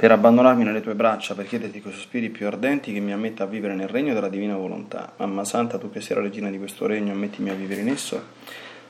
per 0.00 0.12
abbandonarmi 0.12 0.64
nelle 0.64 0.80
tue 0.80 0.94
braccia, 0.94 1.34
per 1.34 1.46
chiederti 1.46 1.82
con 1.82 1.90
i 1.90 1.94
sospiri 1.94 2.30
più 2.30 2.46
ardenti 2.46 2.90
che 2.90 3.00
mi 3.00 3.12
ammetta 3.12 3.44
a 3.44 3.46
vivere 3.46 3.74
nel 3.74 3.88
regno 3.88 4.14
della 4.14 4.30
divina 4.30 4.56
volontà. 4.56 5.12
Mamma 5.18 5.44
Santa, 5.44 5.76
tu 5.76 5.90
che 5.90 6.00
sei 6.00 6.16
la 6.16 6.22
regina 6.22 6.48
di 6.48 6.56
questo 6.56 6.86
regno, 6.86 7.12
ammettimi 7.12 7.50
a 7.50 7.52
vivere 7.52 7.82
in 7.82 7.88
esso, 7.88 8.18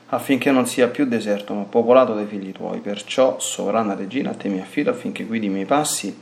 affinché 0.07 0.51
non 0.51 0.67
sia 0.67 0.87
più 0.87 1.05
deserto, 1.05 1.53
ma 1.53 1.63
popolato 1.63 2.13
dai 2.13 2.27
figli 2.27 2.53
tuoi. 2.53 2.79
Perciò, 2.79 3.39
sovrana 3.41 3.93
regina, 3.93 4.29
a 4.29 4.35
te 4.35 4.47
mi 4.47 4.61
affido 4.61 4.89
affinché 4.89 5.25
guidi 5.25 5.47
i 5.47 5.49
miei 5.49 5.65
passi 5.65 6.17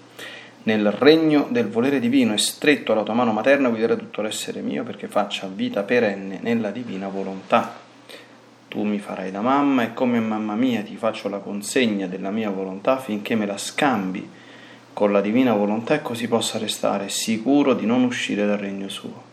nel 0.63 0.89
regno 0.89 1.45
del 1.52 1.67
volere 1.67 1.99
divino 1.99 2.33
e 2.33 2.39
stretto 2.39 2.91
alla 2.91 3.03
tua 3.03 3.13
mano 3.13 3.31
materna 3.31 3.69
guidare 3.69 3.95
tutto 3.95 4.23
l'essere 4.23 4.61
mio 4.61 4.83
perché 4.83 5.08
faccia 5.08 5.47
vita 5.53 5.83
perenne 5.83 6.39
nella 6.41 6.71
divina 6.71 7.09
volontà. 7.09 7.75
Tu 8.67 8.81
mi 8.81 8.97
farai 8.97 9.30
da 9.30 9.41
mamma 9.41 9.83
e 9.83 9.94
come 9.94 10.19
mamma 10.19 10.55
mia 10.55 10.81
ti 10.81 10.95
faccio 10.95 11.30
la 11.30 11.38
consegna 11.38 12.08
della 12.08 12.31
mia 12.31 12.49
volontà 12.49 12.94
affinché 12.94 13.35
me 13.35 13.45
la 13.45 13.58
scambi 13.58 14.38
con 14.99 15.13
la 15.13 15.21
divina 15.21 15.53
volontà 15.53 15.94
e 15.94 16.02
così 16.02 16.27
possa 16.27 16.58
restare 16.58 17.08
sicuro 17.08 17.73
di 17.73 17.85
non 17.85 18.03
uscire 18.03 18.45
dal 18.45 18.58
regno 18.58 18.89
suo. 18.89 19.23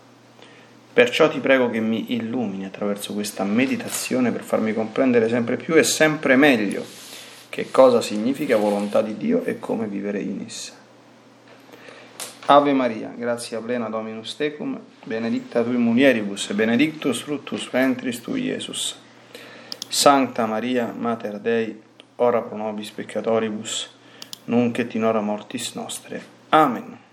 Perciò 0.93 1.29
ti 1.29 1.41
prego 1.41 1.71
che 1.71 1.81
mi 1.81 2.15
illumini 2.15 2.65
attraverso 2.65 3.13
questa 3.13 3.43
meditazione 3.43 4.31
per 4.31 4.45
farmi 4.45 4.73
comprendere 4.73 5.29
sempre 5.29 5.57
più 5.57 5.75
e 5.75 5.83
sempre 5.83 6.37
meglio 6.37 6.85
che 7.49 7.69
cosa 7.73 8.01
significa 8.01 8.57
volontà 8.57 9.03
di 9.03 9.17
Dio 9.17 9.43
e 9.43 9.59
come 9.59 9.89
vivere 9.89 10.21
in 10.21 10.45
essa. 10.47 10.73
Ave 12.47 12.73
Maria, 12.73 13.13
grazia 13.17 13.59
plena 13.59 13.89
Dominus 13.89 14.37
tecum, 14.37 14.79
benedicta 15.03 15.65
tui 15.65 15.79
mulieribus 15.79 16.49
e 16.49 16.55
benedictus 16.55 17.23
fructus 17.23 17.69
ventris 17.69 18.21
tui, 18.21 18.43
Iesus. 18.43 18.97
Sancta 19.89 20.47
Maria, 20.47 20.95
Mater 20.97 21.41
Dei, 21.41 21.83
ora 22.17 22.41
pro 22.41 22.57
nobis 22.57 22.91
peccatoribus, 22.91 23.95
nunc 24.47 24.79
et 24.79 24.95
in 24.95 25.05
hora 25.05 25.21
mortis 25.21 25.75
nostre. 25.75 26.23
Amen. 26.51 27.06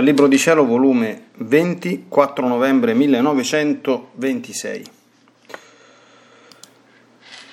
Dal 0.00 0.08
Libro 0.08 0.28
di 0.28 0.38
Cielo, 0.38 0.64
volume 0.64 1.24
20, 1.34 2.06
4 2.08 2.48
novembre 2.48 2.94
1926. 2.94 4.84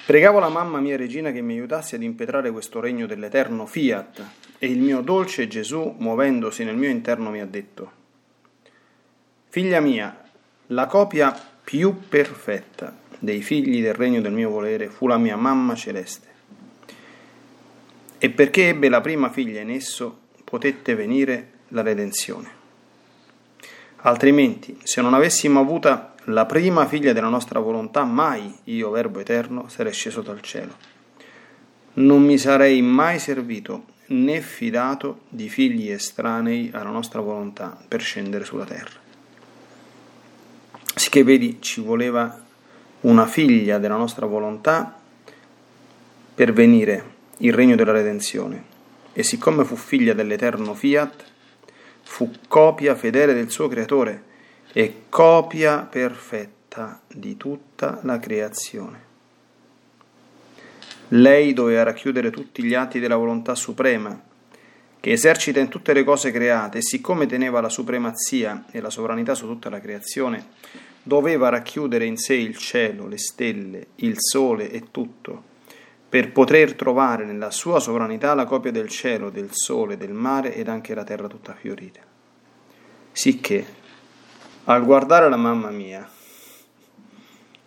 Pregavo 0.06 0.40
la 0.40 0.48
mamma 0.48 0.80
mia 0.80 0.96
regina 0.96 1.34
che 1.34 1.42
mi 1.42 1.56
aiutasse 1.56 1.98
ad 1.98 2.04
impetrare 2.04 2.50
questo 2.52 2.80
regno 2.80 3.06
dell'eterno 3.06 3.66
fiat 3.66 4.24
e 4.60 4.68
il 4.68 4.80
mio 4.80 5.02
dolce 5.02 5.50
Gesù, 5.50 5.96
muovendosi 5.98 6.64
nel 6.64 6.78
mio 6.78 6.88
interno, 6.88 7.32
mi 7.32 7.42
ha 7.42 7.46
detto, 7.46 7.92
Figlia 9.50 9.82
mia, 9.82 10.18
la 10.68 10.86
copia 10.86 11.38
più 11.62 12.08
perfetta 12.08 12.96
dei 13.20 13.42
figli 13.42 13.82
del 13.82 13.94
regno 13.94 14.22
del 14.22 14.32
mio 14.32 14.50
volere 14.50 14.88
fu 14.88 15.06
la 15.08 15.18
mia 15.18 15.36
mamma 15.36 15.76
celeste. 15.76 16.28
E 18.18 18.30
perché 18.30 18.70
ebbe 18.70 18.88
la 18.88 19.02
prima 19.02 19.30
figlia 19.30 19.60
in 19.60 19.72
esso, 19.72 20.20
potette 20.46 20.96
venire 20.96 21.56
la 21.70 21.82
redenzione. 21.82 22.50
Altrimenti, 24.02 24.80
se 24.84 25.02
non 25.02 25.14
avessimo 25.14 25.60
avuta 25.60 26.14
la 26.26 26.46
prima 26.46 26.86
figlia 26.86 27.14
della 27.14 27.30
nostra 27.30 27.60
volontà, 27.60 28.04
mai 28.04 28.54
io, 28.66 28.90
Verbo 28.92 29.20
Eterno, 29.20 29.68
sarei 29.70 29.94
sceso 29.94 30.22
dal 30.22 30.42
cielo. 30.42 30.76
Non 31.94 32.24
mi 32.24 32.38
sarei 32.38 32.82
mai 32.82 33.18
servito 33.20 33.96
né 34.08 34.42
fidato 34.42 35.22
di 35.30 35.50
figli 35.50 35.90
estranei 35.90 36.70
alla 36.74 36.90
nostra 36.90 37.22
volontà 37.22 37.78
per 37.88 38.02
scendere 38.02 38.46
sulla 38.46 38.66
terra. 38.66 39.00
Sicché 40.96 41.24
vedi, 41.24 41.58
ci 41.60 41.82
voleva 41.82 42.44
una 43.02 43.26
figlia 43.26 43.78
della 43.78 43.98
nostra 43.98 44.26
volontà 44.26 45.00
per 46.34 46.54
venire 46.54 47.16
il 47.38 47.54
regno 47.54 47.76
della 47.76 47.92
redenzione. 47.92 48.76
E 49.14 49.24
siccome 49.24 49.64
fu 49.64 49.76
figlia 49.76 50.14
dell'eterno 50.14 50.74
fiat, 50.74 51.26
fu 52.08 52.32
copia 52.48 52.96
fedele 52.96 53.34
del 53.34 53.52
suo 53.52 53.68
creatore 53.68 54.24
e 54.72 55.04
copia 55.10 55.82
perfetta 55.82 57.02
di 57.08 57.38
tutta 57.38 58.00
la 58.04 58.18
creazione. 58.18 59.06
Lei 61.10 61.54
doveva 61.54 61.84
racchiudere 61.84 62.32
tutti 62.32 62.64
gli 62.64 62.74
atti 62.74 63.00
della 63.00 63.18
volontà 63.18 63.54
suprema, 63.54 64.20
che 65.00 65.12
esercita 65.12 65.60
in 65.60 65.68
tutte 65.68 65.94
le 65.94 66.04
cose 66.04 66.32
create, 66.32 66.80
e 66.80 66.82
siccome 66.82 67.28
teneva 67.28 67.62
la 67.62 67.70
supremazia 67.70 68.66
e 68.72 68.82
la 68.82 68.90
sovranità 68.90 69.36
su 69.36 69.46
tutta 69.46 69.70
la 69.70 69.80
creazione, 69.80 70.48
doveva 71.04 71.50
racchiudere 71.50 72.06
in 72.06 72.18
sé 72.18 72.34
il 72.34 72.58
cielo, 72.58 73.08
le 73.08 73.18
stelle, 73.18 73.88
il 73.96 74.16
sole 74.18 74.72
e 74.72 74.86
tutto, 74.92 75.47
per 76.10 76.32
poter 76.32 76.74
trovare 76.74 77.26
nella 77.26 77.52
sua 77.52 77.80
sovranità 77.80 78.34
la 78.34 78.46
copia 78.46 78.72
del 78.72 78.88
cielo, 78.88 79.30
del 79.30 79.50
sole, 79.52 79.98
del 79.98 80.14
mare 80.14 80.56
ed 80.56 80.70
anche 80.70 80.96
la 80.96 81.04
terra 81.04 81.28
tutta 81.28 81.54
fiorita. 81.54 82.00
Sicché, 83.12 83.66
al 84.66 84.86
guardare 84.86 85.30
la 85.30 85.36
mamma 85.36 85.70
mia, 85.70 86.10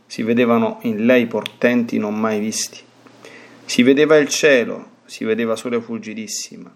si 0.06 0.22
vedevano 0.22 0.78
in 0.82 1.04
lei 1.04 1.26
portenti 1.26 1.98
non 1.98 2.18
mai 2.18 2.40
visti. 2.40 2.80
Si 3.64 3.82
vedeva 3.82 4.16
il 4.16 4.28
cielo, 4.28 4.88
si 5.04 5.24
vedeva 5.24 5.54
sole 5.54 5.80
fulgidissima, 5.80 6.74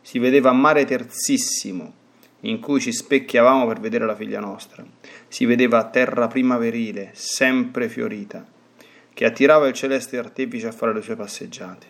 si 0.00 0.18
vedeva 0.18 0.52
mare 0.52 0.84
terzissimo, 0.84 1.92
in 2.40 2.60
cui 2.60 2.80
ci 2.80 2.92
specchiavamo 2.92 3.66
per 3.66 3.80
vedere 3.80 4.04
la 4.04 4.14
figlia 4.14 4.40
nostra, 4.40 4.84
si 5.28 5.46
vedeva 5.46 5.84
terra 5.84 6.26
primaverile, 6.26 7.10
sempre 7.14 7.88
fiorita, 7.88 8.44
che 9.14 9.24
attirava 9.24 9.68
il 9.68 9.74
celeste 9.74 10.18
artefice 10.18 10.66
a 10.66 10.72
fare 10.72 10.92
le 10.92 11.00
sue 11.00 11.14
passeggiate. 11.14 11.86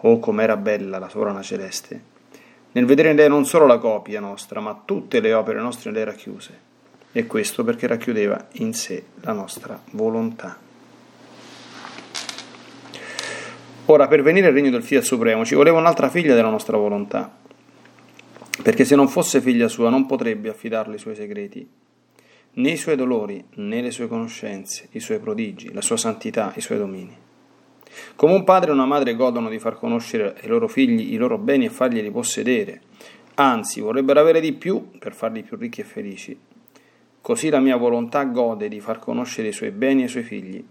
Oh, 0.00 0.18
com'era 0.18 0.56
bella 0.56 0.98
la 0.98 1.08
sovrana 1.08 1.40
celeste! 1.40 2.14
Nel 2.72 2.84
vedere 2.84 3.10
in 3.10 3.16
lei 3.16 3.28
non 3.28 3.46
solo 3.46 3.64
la 3.64 3.78
copia 3.78 4.20
nostra, 4.20 4.60
ma 4.60 4.78
tutte 4.84 5.20
le 5.20 5.32
opere 5.32 5.60
nostre 5.60 5.92
lei 5.92 6.04
racchiuse, 6.04 6.58
e 7.12 7.26
questo 7.26 7.64
perché 7.64 7.86
racchiudeva 7.86 8.48
in 8.54 8.74
sé 8.74 9.04
la 9.22 9.32
nostra 9.32 9.80
volontà. 9.92 10.58
Ora, 13.86 14.08
per 14.08 14.20
venire 14.22 14.48
al 14.48 14.52
regno 14.52 14.70
del 14.70 14.82
Fiat 14.82 15.04
Supremo 15.04 15.44
ci 15.44 15.54
voleva 15.54 15.78
un'altra 15.78 16.10
figlia 16.10 16.34
della 16.34 16.50
nostra 16.50 16.76
volontà, 16.76 17.34
perché 18.62 18.84
se 18.84 18.96
non 18.96 19.08
fosse 19.08 19.40
figlia 19.40 19.68
sua 19.68 19.88
non 19.88 20.06
potrebbe 20.06 20.50
affidarle 20.50 20.96
i 20.96 20.98
suoi 20.98 21.14
segreti, 21.14 21.66
né 22.58 22.70
i 22.70 22.76
suoi 22.76 22.96
dolori, 22.96 23.42
né 23.54 23.80
le 23.80 23.90
sue 23.90 24.08
conoscenze, 24.08 24.88
i 24.92 25.00
suoi 25.00 25.18
prodigi, 25.18 25.72
la 25.72 25.82
sua 25.82 25.96
santità, 25.96 26.52
i 26.56 26.60
suoi 26.60 26.78
domini. 26.78 27.14
Come 28.14 28.34
un 28.34 28.44
padre 28.44 28.70
e 28.70 28.72
una 28.72 28.86
madre 28.86 29.14
godono 29.14 29.48
di 29.48 29.58
far 29.58 29.76
conoscere 29.76 30.36
ai 30.40 30.48
loro 30.48 30.68
figli 30.68 31.12
i 31.12 31.16
loro 31.16 31.38
beni 31.38 31.66
e 31.66 31.70
farglieli 31.70 32.10
possedere, 32.10 32.80
anzi 33.34 33.80
vorrebbero 33.80 34.20
avere 34.20 34.40
di 34.40 34.52
più 34.52 34.90
per 34.98 35.14
farli 35.14 35.42
più 35.42 35.56
ricchi 35.56 35.82
e 35.82 35.84
felici, 35.84 36.38
così 37.20 37.48
la 37.48 37.60
mia 37.60 37.76
volontà 37.76 38.24
gode 38.24 38.68
di 38.68 38.80
far 38.80 38.98
conoscere 38.98 39.48
i 39.48 39.52
suoi 39.52 39.70
beni 39.70 40.02
ai 40.02 40.08
suoi 40.08 40.22
figli 40.22 40.64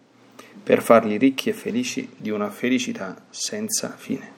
per 0.64 0.82
farli 0.82 1.18
ricchi 1.18 1.50
e 1.50 1.54
felici 1.54 2.10
di 2.18 2.32
una 2.32 2.50
felicità 2.50 3.26
senza 3.30 3.90
fine. 3.90 4.34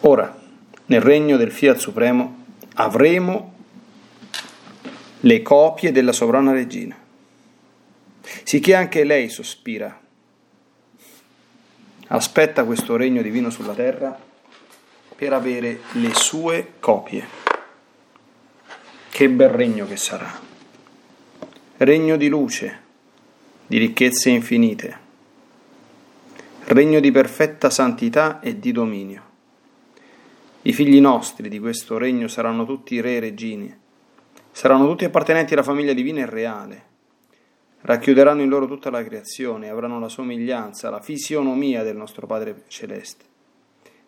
Ora, 0.00 0.38
nel 0.86 1.00
regno 1.00 1.38
del 1.38 1.50
Fiat 1.50 1.78
Supremo, 1.78 2.44
avremo 2.74 3.53
le 5.24 5.40
copie 5.40 5.90
della 5.90 6.12
sovrana 6.12 6.52
regina, 6.52 6.96
sicché 8.42 8.74
anche 8.74 9.04
lei 9.04 9.30
sospira, 9.30 9.98
aspetta 12.08 12.64
questo 12.64 12.96
regno 12.96 13.22
divino 13.22 13.48
sulla 13.48 13.72
terra 13.72 14.18
per 15.16 15.32
avere 15.32 15.80
le 15.92 16.12
sue 16.14 16.74
copie. 16.78 17.42
Che 19.10 19.28
bel 19.30 19.48
regno 19.48 19.86
che 19.86 19.96
sarà! 19.96 20.52
regno 21.78 22.16
di 22.16 22.28
luce, 22.28 22.80
di 23.66 23.78
ricchezze 23.78 24.28
infinite, 24.28 24.98
regno 26.66 27.00
di 27.00 27.10
perfetta 27.10 27.70
santità 27.70 28.40
e 28.40 28.58
di 28.58 28.72
dominio. 28.72 29.22
I 30.62 30.72
figli 30.72 31.00
nostri 31.00 31.48
di 31.48 31.58
questo 31.58 31.98
regno 31.98 32.28
saranno 32.28 32.64
tutti 32.64 33.00
re 33.00 33.16
e 33.16 33.20
regine, 33.20 33.78
saranno 34.54 34.86
tutti 34.86 35.04
appartenenti 35.04 35.54
alla 35.54 35.64
famiglia 35.64 35.92
divina 35.92 36.20
e 36.20 36.26
reale, 36.26 36.84
racchiuderanno 37.80 38.42
in 38.42 38.48
loro 38.48 38.66
tutta 38.66 38.88
la 38.88 39.02
creazione, 39.02 39.68
avranno 39.68 39.98
la 39.98 40.08
somiglianza, 40.08 40.90
la 40.90 41.00
fisionomia 41.00 41.82
del 41.82 41.96
nostro 41.96 42.28
Padre 42.28 42.62
Celeste, 42.68 43.24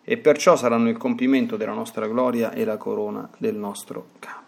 e 0.05 0.17
perciò 0.19 0.55
saranno 0.55 0.89
il 0.89 0.97
compimento 0.97 1.57
della 1.57 1.73
nostra 1.73 2.07
gloria 2.07 2.53
e 2.53 2.65
la 2.65 2.77
corona 2.77 3.29
del 3.39 3.57
nostro 3.57 4.11
capo. 4.21 4.45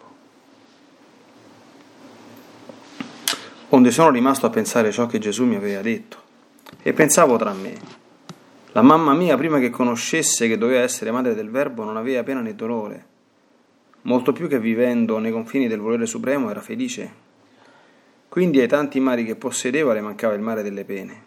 onde 3.70 3.90
sono 3.90 4.10
rimasto 4.10 4.46
a 4.46 4.50
pensare 4.50 4.90
ciò 4.92 5.06
che 5.06 5.18
Gesù 5.18 5.44
mi 5.44 5.56
aveva 5.56 5.82
detto. 5.82 6.16
E 6.82 6.92
pensavo 6.92 7.36
tra 7.36 7.52
me, 7.52 7.76
la 8.72 8.82
mamma 8.82 9.12
mia, 9.14 9.36
prima 9.36 9.58
che 9.58 9.70
conoscesse 9.70 10.48
che 10.48 10.56
doveva 10.56 10.82
essere 10.82 11.10
madre 11.10 11.34
del 11.34 11.50
Verbo, 11.50 11.84
non 11.84 11.96
aveva 11.96 12.22
pena 12.22 12.40
né 12.40 12.54
dolore, 12.54 13.06
molto 14.02 14.32
più 14.32 14.48
che 14.48 14.60
vivendo 14.60 15.18
nei 15.18 15.32
confini 15.32 15.68
del 15.68 15.80
volere 15.80 16.06
supremo 16.06 16.50
era 16.50 16.60
felice. 16.60 17.26
Quindi 18.28 18.60
ai 18.60 18.68
tanti 18.68 19.00
mari 19.00 19.24
che 19.24 19.36
possedeva 19.36 19.92
le 19.92 20.00
mancava 20.00 20.34
il 20.34 20.40
mare 20.40 20.62
delle 20.62 20.84
pene. 20.84 21.26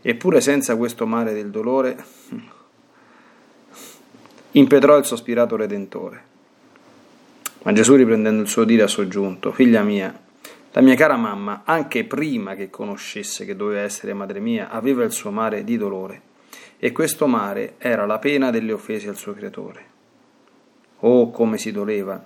Eppure 0.00 0.40
senza 0.40 0.76
questo 0.76 1.06
mare 1.06 1.34
del 1.34 1.50
dolore 1.50 1.96
impetrò 4.52 4.96
il 4.96 5.04
sospirato 5.04 5.56
Redentore. 5.56 6.26
Ma 7.62 7.72
Gesù 7.72 7.96
riprendendo 7.96 8.42
il 8.42 8.48
suo 8.48 8.64
dire 8.64 8.84
ha 8.84 8.86
soggiunto, 8.86 9.52
figlia 9.52 9.82
mia, 9.82 10.26
la 10.72 10.80
mia 10.80 10.94
cara 10.94 11.16
mamma, 11.16 11.62
anche 11.64 12.04
prima 12.04 12.54
che 12.54 12.70
conoscesse 12.70 13.44
che 13.44 13.56
doveva 13.56 13.80
essere 13.80 14.14
madre 14.14 14.38
mia, 14.38 14.70
aveva 14.70 15.02
il 15.02 15.10
suo 15.10 15.32
mare 15.32 15.64
di 15.64 15.76
dolore, 15.76 16.22
e 16.78 16.92
questo 16.92 17.26
mare 17.26 17.74
era 17.78 18.06
la 18.06 18.20
pena 18.20 18.50
delle 18.50 18.72
offese 18.72 19.08
al 19.08 19.16
suo 19.16 19.34
creatore. 19.34 19.96
Oh, 21.00 21.30
come 21.30 21.58
si 21.58 21.72
doleva! 21.72 22.24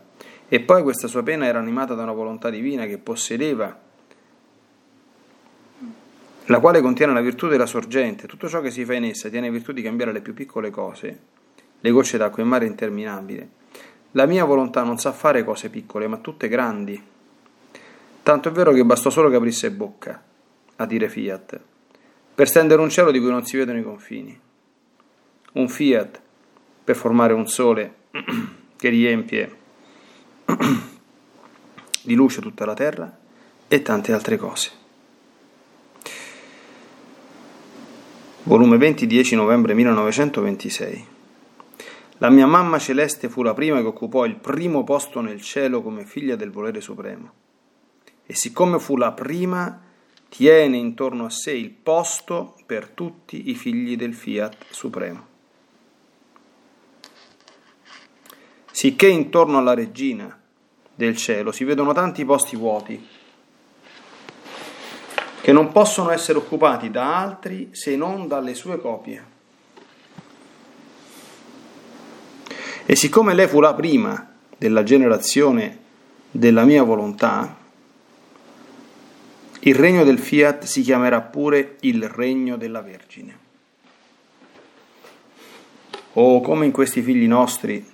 E 0.49 0.61
poi 0.61 0.83
questa 0.83 1.09
sua 1.09 1.23
pena 1.23 1.47
era 1.47 1.59
animata 1.59 1.95
da 1.95 2.03
una 2.03 2.13
volontà 2.13 2.51
divina 2.51 2.87
che 2.87 2.99
possedeva, 2.99 3.79
la 6.47 6.59
quale 6.61 6.81
contiene 6.81 7.13
la 7.13 7.21
virtù 7.21 7.49
della 7.49 7.67
sorgente. 7.67 8.27
Tutto 8.27 8.49
ciò 8.49 8.61
che 8.61 8.71
si 8.71 8.85
fa 8.85 8.95
in 8.95 9.05
essa 9.05 9.29
tiene 9.29 9.51
virtù 9.51 9.73
di 9.73 9.83
cambiare 9.83 10.13
le 10.13 10.21
più 10.21 10.35
piccole 10.35 10.71
cose, 10.71 11.19
le 11.81 11.91
gocce 11.91 12.19
d'acqua 12.19 12.43
in 12.43 12.49
mare 12.49 12.67
interminabile. 12.67 13.49
La 14.13 14.27
mia 14.27 14.45
volontà 14.45 14.83
non 14.83 14.99
sa 14.99 15.13
fare 15.13 15.45
cose 15.45 15.71
piccole, 15.71 16.07
ma 16.07 16.19
tutte 16.19 16.49
grandi 16.49 17.11
Tanto 18.23 18.49
è 18.49 18.53
vero 18.53 18.73
che 18.73 18.85
bastò 18.85 19.11
solo 19.11 19.29
che 19.29 19.37
aprisse 19.37 19.73
bocca 19.73 20.23
a 20.77 20.87
dire 20.87 21.09
fiat, 21.09 21.61
per 22.35 22.47
stendere 22.47 22.81
un 22.81 22.89
cielo 22.89 23.11
di 23.11 23.19
cui 23.19 23.31
non 23.31 23.45
si 23.45 23.57
vedono 23.57 23.79
i 23.79 23.83
confini. 23.83 24.39
Un 25.55 25.69
fiat 25.69 26.21
per 26.85 26.95
formare 26.95 27.33
un 27.33 27.49
sole 27.49 27.95
che 28.83 28.89
riempie 28.89 29.57
di 32.03 32.15
luce 32.15 32.41
tutta 32.41 32.65
la 32.65 32.75
terra 32.75 33.17
e 33.69 33.81
tante 33.81 34.13
altre 34.13 34.37
cose. 34.37 34.71
Volume 38.43 38.79
20, 38.79 39.07
10 39.07 39.37
novembre 39.37 39.75
1926. 39.75 41.07
La 42.19 42.29
mia 42.31 42.49
mamma 42.49 42.81
celeste 42.81 43.29
fu 43.29 43.45
la 43.45 43.55
prima 43.55 43.81
che 43.81 43.87
occupò 43.87 44.25
il 44.25 44.35
primo 44.35 44.83
posto 44.83 45.21
nel 45.21 45.41
cielo 45.41 45.81
come 45.81 46.05
figlia 46.05 46.35
del 46.35 46.51
volere 46.51 46.81
supremo 46.81 47.35
e 48.27 48.35
siccome 48.35 48.81
fu 48.81 48.97
la 48.97 49.13
prima, 49.13 49.81
tiene 50.29 50.77
intorno 50.77 51.27
a 51.27 51.31
sé 51.31 51.53
il 51.53 51.71
posto 51.71 52.57
per 52.67 52.89
tutti 52.89 53.49
i 53.49 53.55
figli 53.55 53.95
del 53.95 54.15
Fiat 54.15 54.57
Supremo. 54.71 55.32
Sicché 58.73 59.07
intorno 59.07 59.59
alla 59.59 59.75
regina 59.75 60.37
del 60.95 61.17
cielo 61.17 61.53
si 61.53 61.63
vedono 61.63 61.93
tanti 61.93 62.25
posti 62.25 62.57
vuoti 62.57 63.09
che 65.43 65.53
non 65.53 65.73
possono 65.73 66.11
essere 66.11 66.39
occupati 66.39 66.91
da 66.91 67.19
altri 67.19 67.69
se 67.73 67.97
non 67.97 68.29
dalle 68.29 68.55
sue 68.55 68.81
copie. 68.81 69.25
E 72.87 72.97
siccome 72.97 73.35
lei 73.35 73.49
fu 73.49 73.61
la 73.61 73.75
prima 73.75 74.35
della 74.57 74.85
generazione 74.85 75.79
della 76.31 76.65
mia 76.65 76.83
volontà, 76.83 77.57
il 79.61 79.75
regno 79.75 80.05
del 80.05 80.19
fiat 80.19 80.65
si 80.65 80.83
chiamerà 80.83 81.21
pure 81.21 81.77
il 81.81 82.09
regno 82.09 82.57
della 82.57 82.81
Vergine. 82.81 83.39
Oh, 86.15 86.41
come 86.41 86.67
in 86.67 86.73
questi 86.73 87.03
figli 87.03 87.27
nostri 87.27 87.85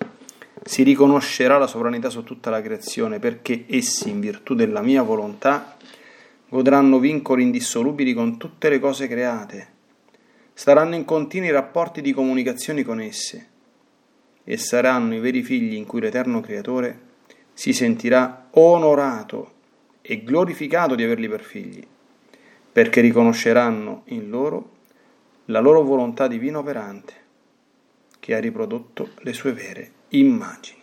si 0.68 0.82
riconoscerà 0.82 1.56
la 1.56 1.66
sovranità 1.66 2.10
su 2.10 2.24
tutta 2.24 2.50
la 2.50 2.60
creazione, 2.60 3.18
perché 3.18 3.64
essi, 3.68 4.10
in 4.10 4.20
virtù 4.20 4.52
della 4.54 4.82
mia 4.82 5.00
volontà, 5.00 5.78
godranno 6.46 6.98
vincoli 6.98 7.42
indissolubili 7.42 8.12
con 8.12 8.36
tutte 8.36 8.68
le 8.68 8.78
cose 8.78 9.08
create, 9.08 9.68
staranno 10.52 10.94
in 10.94 11.06
continui 11.06 11.50
rapporti 11.50 12.02
di 12.02 12.12
comunicazione 12.12 12.82
con 12.82 13.00
esse, 13.00 13.48
e 14.44 14.58
saranno 14.58 15.14
i 15.14 15.20
veri 15.20 15.42
figli 15.42 15.72
in 15.72 15.86
cui 15.86 16.02
l'Eterno 16.02 16.42
Creatore 16.42 17.00
si 17.54 17.72
sentirà 17.72 18.48
onorato 18.50 19.52
e 20.02 20.22
glorificato 20.22 20.94
di 20.94 21.02
averli 21.02 21.30
per 21.30 21.44
figli, 21.44 21.82
perché 22.70 23.00
riconosceranno 23.00 24.02
in 24.08 24.28
loro 24.28 24.72
la 25.46 25.60
loro 25.60 25.80
volontà 25.80 26.28
divina 26.28 26.58
operante, 26.58 27.14
che 28.20 28.34
ha 28.34 28.38
riprodotto 28.38 29.12
le 29.20 29.32
sue 29.32 29.54
vere 29.54 29.92
immagini. 30.10 30.76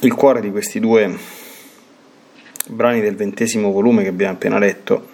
Il 0.00 0.14
cuore 0.14 0.40
di 0.40 0.52
questi 0.52 0.78
due 0.78 1.18
brani 2.68 3.00
del 3.00 3.16
ventesimo 3.16 3.72
volume 3.72 4.02
che 4.02 4.08
abbiamo 4.08 4.34
appena 4.34 4.58
letto 4.58 5.08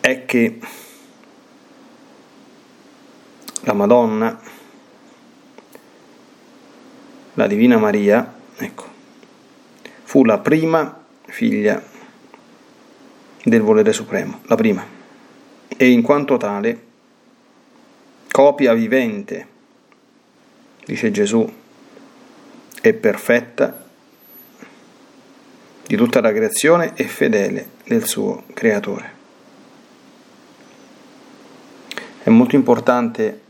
è 0.00 0.24
che 0.24 0.58
la 3.60 3.72
Madonna, 3.74 4.40
la 7.38 7.46
Divina 7.46 7.78
Maria, 7.78 8.34
ecco, 8.56 8.84
fu 10.02 10.24
la 10.24 10.38
prima 10.38 11.04
figlia 11.24 11.80
del 13.44 13.60
volere 13.60 13.92
supremo, 13.92 14.40
la 14.46 14.56
prima, 14.56 14.84
e 15.68 15.88
in 15.88 16.02
quanto 16.02 16.36
tale, 16.36 16.86
copia 18.28 18.74
vivente, 18.74 19.46
dice 20.84 21.12
Gesù, 21.12 21.48
è 22.80 22.92
perfetta 22.92 23.86
di 25.86 25.94
tutta 25.96 26.20
la 26.20 26.32
creazione 26.32 26.94
e 26.96 27.04
fedele 27.04 27.70
del 27.84 28.04
suo 28.04 28.46
creatore. 28.52 29.12
È 32.20 32.30
molto 32.30 32.56
importante 32.56 33.42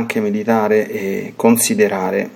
anche 0.00 0.20
meditare 0.20 0.88
e 0.88 1.32
considerare 1.36 2.30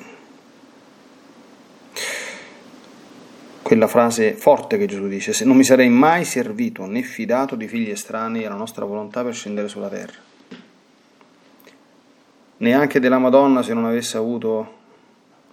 quella 3.63 3.89
frase 3.89 4.35
forte 4.35 4.77
che 4.77 4.87
Gesù 4.87 5.09
dice, 5.09 5.33
se 5.33 5.45
non 5.45 5.57
mi 5.57 5.65
sarei 5.65 5.89
mai 5.89 6.25
servito 6.25 6.85
né 6.85 7.03
fidato 7.03 7.57
di 7.57 7.67
figli 7.67 7.91
estranei 7.91 8.45
alla 8.45 8.57
nostra 8.57 8.85
volontà 8.85 9.25
per 9.25 9.35
scendere 9.35 9.69
sulla 9.69 9.89
terra 9.89 10.33
neanche 12.59 13.01
della 13.01 13.19
Madonna 13.19 13.63
se 13.63 13.75
non 13.75 13.85
avesse 13.85 14.17
avuto 14.17 14.83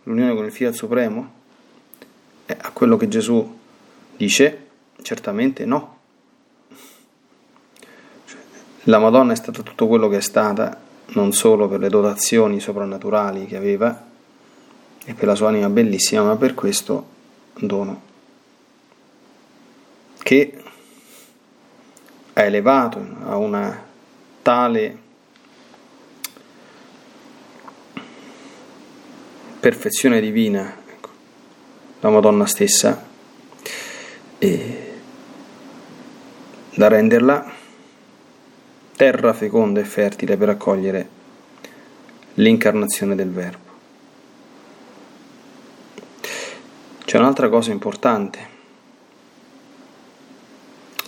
l'unione 0.03 0.35
con 0.35 0.45
il 0.45 0.51
Fiat 0.51 0.73
Supremo? 0.73 1.39
Eh, 2.45 2.57
a 2.59 2.71
quello 2.71 2.97
che 2.97 3.07
Gesù 3.07 3.59
dice, 4.15 4.67
certamente 5.01 5.65
no. 5.65 5.97
Cioè, 8.25 8.39
la 8.83 8.99
Madonna 8.99 9.33
è 9.33 9.35
stata 9.35 9.61
tutto 9.61 9.87
quello 9.87 10.07
che 10.07 10.17
è 10.17 10.21
stata, 10.21 10.79
non 11.13 11.33
solo 11.33 11.67
per 11.67 11.79
le 11.79 11.89
dotazioni 11.89 12.59
soprannaturali 12.59 13.45
che 13.45 13.57
aveva 13.57 14.09
e 15.03 15.13
per 15.13 15.27
la 15.27 15.35
sua 15.35 15.49
anima 15.49 15.69
bellissima, 15.69 16.23
ma 16.23 16.35
per 16.35 16.53
questo 16.53 17.07
dono 17.55 18.09
che 20.21 20.63
ha 22.33 22.41
elevato 22.41 23.05
a 23.25 23.35
una 23.37 23.83
tale 24.41 24.97
perfezione 29.59 30.21
divina, 30.21 30.75
ecco, 30.87 31.09
la 31.99 32.09
Madonna 32.09 32.45
stessa, 32.45 33.07
e 34.37 34.99
da 36.73 36.87
renderla 36.87 37.60
terra 39.01 39.33
feconda 39.33 39.79
e 39.79 39.83
fertile 39.83 40.37
per 40.37 40.49
accogliere 40.49 41.09
l'incarnazione 42.35 43.15
del 43.15 43.31
Verbo. 43.31 43.69
C'è 47.03 47.17
un'altra 47.17 47.49
cosa 47.49 47.71
importante, 47.71 48.47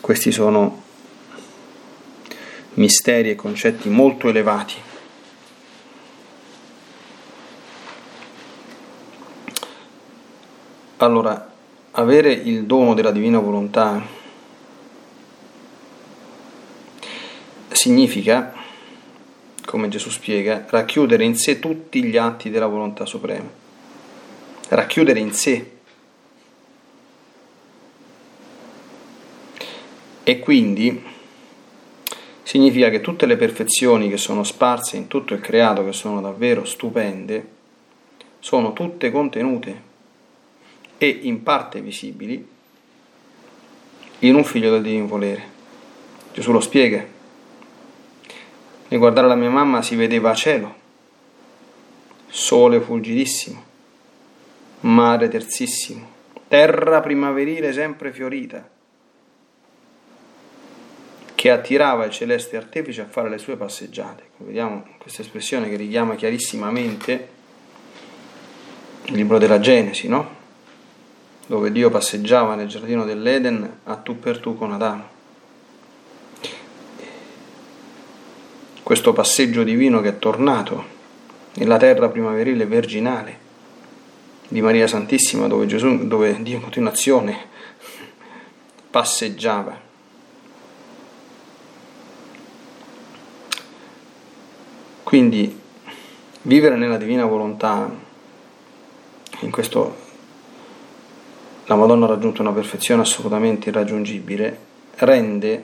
questi 0.01 0.31
sono 0.31 0.81
misteri 2.73 3.29
e 3.29 3.35
concetti 3.35 3.89
molto 3.89 4.27
elevati 4.27 4.73
Allora, 10.97 11.51
avere 11.91 12.31
il 12.31 12.63
dono 12.63 12.95
della 12.95 13.11
divina 13.11 13.37
volontà 13.37 14.22
significa, 17.83 18.53
come 19.65 19.89
Gesù 19.89 20.09
spiega, 20.09 20.65
racchiudere 20.69 21.25
in 21.25 21.35
sé 21.35 21.59
tutti 21.59 22.01
gli 22.01 22.15
atti 22.15 22.49
della 22.49 22.67
volontà 22.67 23.05
suprema. 23.05 23.49
Racchiudere 24.69 25.19
in 25.19 25.33
sé. 25.33 25.71
E 30.23 30.39
quindi 30.39 31.03
significa 32.43 32.89
che 32.89 33.01
tutte 33.01 33.25
le 33.25 33.35
perfezioni 33.35 34.07
che 34.07 34.15
sono 34.15 34.45
sparse 34.45 34.95
in 34.95 35.07
tutto 35.07 35.33
il 35.33 35.41
creato, 35.41 35.83
che 35.83 35.91
sono 35.91 36.21
davvero 36.21 36.63
stupende, 36.63 37.47
sono 38.39 38.71
tutte 38.71 39.11
contenute 39.11 39.81
e 40.97 41.19
in 41.23 41.43
parte 41.43 41.81
visibili 41.81 42.47
in 44.19 44.35
un 44.35 44.45
figlio 44.45 44.71
del 44.71 44.83
divino 44.83 45.05
volere. 45.05 45.51
Gesù 46.31 46.53
lo 46.53 46.61
spiega. 46.61 47.12
Nel 48.93 49.01
guardare 49.01 49.25
la 49.25 49.33
mia 49.33 49.49
mamma 49.49 49.81
si 49.81 49.95
vedeva 49.95 50.35
cielo, 50.35 50.75
sole 52.27 52.79
fulgidissimo, 52.79 53.63
mare 54.81 55.29
terzissimo, 55.29 56.07
terra 56.47 57.01
primaverile 57.01 57.73
sempre 57.73 58.13
fiorita, 58.13 58.69
che 61.33 61.49
attirava 61.49 62.05
il 62.05 62.11
celeste 62.11 62.55
artefice 62.55 63.01
a 63.01 63.07
fare 63.07 63.29
le 63.29 63.39
sue 63.39 63.55
passeggiate. 63.55 64.25
Vediamo 64.37 64.85
questa 64.99 65.23
espressione 65.23 65.69
che 65.69 65.75
richiama 65.75 66.13
chiarissimamente 66.13 67.29
il 69.05 69.15
libro 69.15 69.39
della 69.39 69.59
Genesi, 69.59 70.07
no? 70.07 70.41
dove 71.47 71.71
Dio 71.71 71.89
passeggiava 71.89 72.53
nel 72.53 72.67
giardino 72.67 73.05
dell'Eden 73.05 73.77
a 73.85 73.95
tu 73.95 74.19
per 74.19 74.37
tu 74.37 74.55
con 74.55 74.71
Adamo. 74.71 75.12
Questo 78.93 79.11
passeggio 79.11 79.63
divino 79.63 80.01
che 80.01 80.09
è 80.09 80.19
tornato 80.19 80.85
nella 81.53 81.77
terra 81.77 82.09
primaverile 82.09 82.67
virginale 82.67 83.39
di 84.47 84.61
Maria 84.61 84.85
Santissima, 84.85 85.47
dove, 85.47 85.65
Gesù, 85.65 86.05
dove 86.05 86.37
Dio 86.43 86.57
in 86.57 86.61
continuazione 86.61 87.39
passeggiava. 88.91 89.81
Quindi 95.01 95.59
vivere 96.43 96.75
nella 96.75 96.97
divina 96.97 97.25
volontà 97.25 97.91
in 99.39 99.49
questo 99.49 99.95
la 101.65 101.75
Madonna 101.75 102.05
ha 102.05 102.09
raggiunto 102.09 102.43
una 102.43 102.51
perfezione 102.51 103.01
assolutamente 103.01 103.69
irraggiungibile, 103.69 104.59
rende 104.97 105.63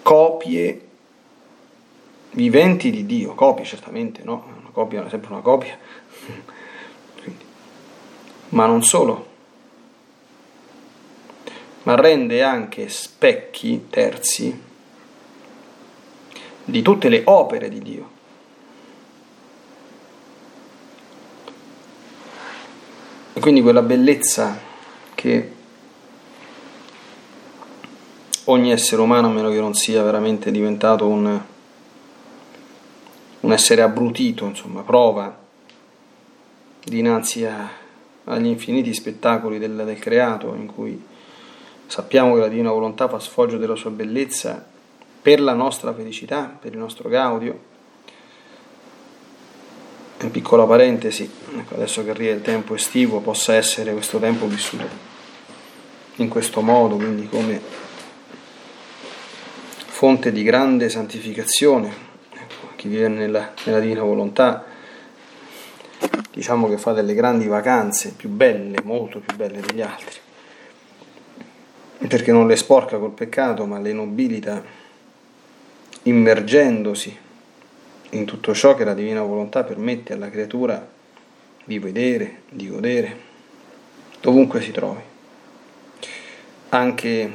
copie 0.00 0.86
viventi 2.38 2.92
di 2.92 3.04
Dio, 3.04 3.34
copie 3.34 3.64
certamente, 3.64 4.22
no? 4.22 4.44
Una 4.60 4.70
copia 4.70 5.04
è 5.04 5.10
sempre 5.10 5.32
una 5.32 5.40
copia, 5.40 5.76
ma 8.50 8.64
non 8.64 8.84
solo, 8.84 9.26
ma 11.82 11.96
rende 11.96 12.40
anche 12.44 12.88
specchi 12.88 13.86
terzi 13.90 14.62
di 16.64 16.80
tutte 16.80 17.08
le 17.08 17.22
opere 17.24 17.68
di 17.68 17.80
Dio. 17.80 18.10
E 23.32 23.40
quindi 23.40 23.62
quella 23.62 23.82
bellezza 23.82 24.60
che 25.16 25.52
ogni 28.44 28.70
essere 28.70 29.02
umano, 29.02 29.26
a 29.26 29.30
meno 29.30 29.50
che 29.50 29.58
non 29.58 29.74
sia 29.74 30.04
veramente 30.04 30.52
diventato 30.52 31.08
un, 31.08 31.40
un 33.48 33.54
essere 33.54 33.80
abbrutito, 33.80 34.44
insomma, 34.44 34.82
prova 34.82 35.34
dinanzi 36.84 37.46
a, 37.46 37.66
agli 38.24 38.46
infiniti 38.46 38.92
spettacoli 38.92 39.58
del, 39.58 39.74
del 39.74 39.98
creato, 39.98 40.54
in 40.54 40.66
cui 40.66 41.02
sappiamo 41.86 42.34
che 42.34 42.40
la 42.40 42.48
divina 42.48 42.70
volontà 42.70 43.08
fa 43.08 43.18
sfoggio 43.18 43.56
della 43.56 43.74
sua 43.74 43.88
bellezza 43.88 44.62
per 45.22 45.40
la 45.40 45.54
nostra 45.54 45.94
felicità, 45.94 46.44
per 46.60 46.72
il 46.72 46.78
nostro 46.78 47.08
gaudio. 47.08 47.66
In 50.20 50.30
piccola 50.30 50.66
parentesi, 50.66 51.30
ecco, 51.56 51.74
adesso 51.74 52.04
che 52.04 52.10
arriva 52.10 52.34
il 52.34 52.42
tempo 52.42 52.74
estivo, 52.74 53.20
possa 53.20 53.54
essere 53.54 53.92
questo 53.92 54.18
tempo 54.18 54.46
vissuto 54.46 55.06
in 56.16 56.28
questo 56.28 56.60
modo, 56.60 56.96
quindi 56.96 57.26
come 57.28 57.62
fonte 59.86 60.32
di 60.32 60.42
grande 60.42 60.90
santificazione. 60.90 62.07
Chi 62.78 62.86
vive 62.86 63.08
nella, 63.08 63.54
nella 63.64 63.80
divina 63.80 64.04
volontà, 64.04 64.64
diciamo 66.30 66.68
che 66.68 66.78
fa 66.78 66.92
delle 66.92 67.12
grandi 67.12 67.48
vacanze 67.48 68.12
più 68.16 68.28
belle, 68.28 68.78
molto 68.84 69.18
più 69.18 69.34
belle 69.34 69.60
degli 69.60 69.80
altri, 69.80 70.20
perché 72.06 72.30
non 72.30 72.46
le 72.46 72.54
sporca 72.54 72.96
col 72.98 73.10
peccato, 73.10 73.66
ma 73.66 73.80
le 73.80 73.92
nobilita 73.92 74.62
immergendosi 76.02 77.18
in 78.10 78.24
tutto 78.24 78.54
ciò 78.54 78.76
che 78.76 78.84
la 78.84 78.94
divina 78.94 79.22
volontà 79.22 79.64
permette 79.64 80.12
alla 80.12 80.30
creatura 80.30 80.88
di 81.64 81.80
vedere, 81.80 82.42
di 82.48 82.68
godere, 82.68 83.16
dovunque 84.20 84.62
si 84.62 84.70
trovi. 84.70 85.00
Anche 86.68 87.32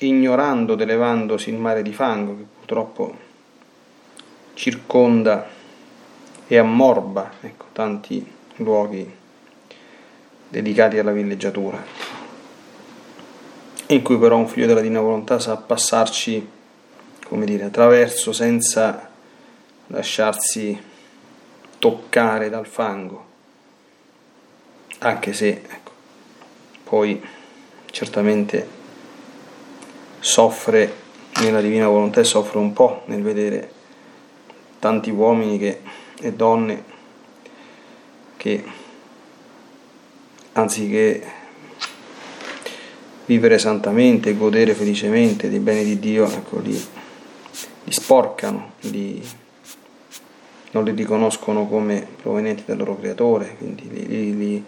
ignorando 0.00 0.74
ed 0.74 0.82
elevandosi 0.82 1.48
il 1.48 1.56
mare 1.56 1.80
di 1.80 1.94
fango 1.94 2.36
che 2.36 2.44
purtroppo 2.58 3.28
circonda 4.60 5.48
e 6.46 6.58
ammorba 6.58 7.30
ecco, 7.40 7.68
tanti 7.72 8.30
luoghi 8.56 9.10
dedicati 10.50 10.98
alla 10.98 11.12
villeggiatura, 11.12 11.82
in 13.86 14.02
cui 14.02 14.18
però 14.18 14.36
un 14.36 14.46
figlio 14.46 14.66
della 14.66 14.82
Divina 14.82 15.00
Volontà 15.00 15.38
sa 15.38 15.56
passarci, 15.56 16.46
come 17.24 17.46
dire, 17.46 17.64
attraverso 17.64 18.32
senza 18.34 19.08
lasciarsi 19.86 20.78
toccare 21.78 22.50
dal 22.50 22.66
fango, 22.66 23.24
anche 24.98 25.32
se 25.32 25.48
ecco, 25.48 25.92
poi 26.84 27.18
certamente 27.90 28.68
soffre 30.18 30.94
nella 31.40 31.62
divina 31.62 31.88
volontà 31.88 32.20
e 32.20 32.24
soffre 32.24 32.58
un 32.58 32.74
po' 32.74 33.04
nel 33.06 33.22
vedere 33.22 33.78
tanti 34.80 35.10
uomini 35.10 35.58
che, 35.58 35.80
e 36.20 36.32
donne 36.32 36.84
che 38.36 38.64
anziché 40.52 41.22
vivere 43.26 43.58
santamente, 43.58 44.36
godere 44.36 44.74
felicemente 44.74 45.48
dei 45.48 45.60
beni 45.60 45.84
di 45.84 46.00
Dio, 46.00 46.28
ecco, 46.28 46.58
li, 46.58 46.72
li 46.72 47.92
sporcano, 47.92 48.72
li, 48.80 49.24
non 50.72 50.82
li 50.82 50.90
riconoscono 50.90 51.68
come 51.68 52.04
provenienti 52.20 52.64
dal 52.66 52.78
loro 52.78 52.98
creatore, 52.98 53.54
quindi 53.56 53.88
li, 53.88 54.36
li 54.36 54.64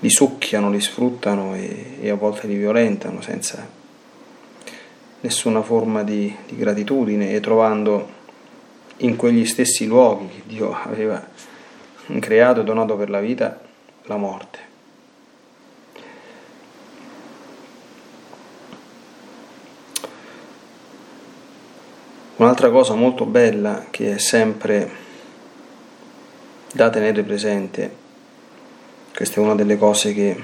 li 0.00 0.10
succhiano, 0.10 0.70
li 0.70 0.80
sfruttano 0.80 1.54
e, 1.54 1.96
e 2.00 2.10
a 2.10 2.14
volte 2.14 2.46
li 2.46 2.56
violentano 2.56 3.20
senza 3.20 3.66
nessuna 5.20 5.62
forma 5.62 6.02
di, 6.02 6.34
di, 6.46 6.56
gratitudine 6.56 7.32
e 7.32 7.40
trovando 7.40 8.14
in 8.98 9.16
quegli 9.16 9.44
stessi 9.46 9.86
luoghi 9.86 10.28
che 10.28 10.42
Dio 10.46 10.72
aveva 10.72 11.24
creato 12.20 12.60
e 12.60 12.64
donato 12.64 12.96
per 12.96 13.10
la 13.10 13.20
vita 13.20 13.60
la 14.04 14.16
morte. 14.16 14.58
Un'altra 22.36 22.70
cosa 22.70 22.94
molto 22.94 23.24
bella 23.24 23.86
che 23.90 24.14
è 24.14 24.18
sempre 24.18 25.04
da 26.72 26.90
tenere 26.90 27.22
presente 27.22 28.04
questa 29.16 29.40
è 29.40 29.42
una 29.42 29.54
delle 29.54 29.78
cose 29.78 30.12
che 30.12 30.36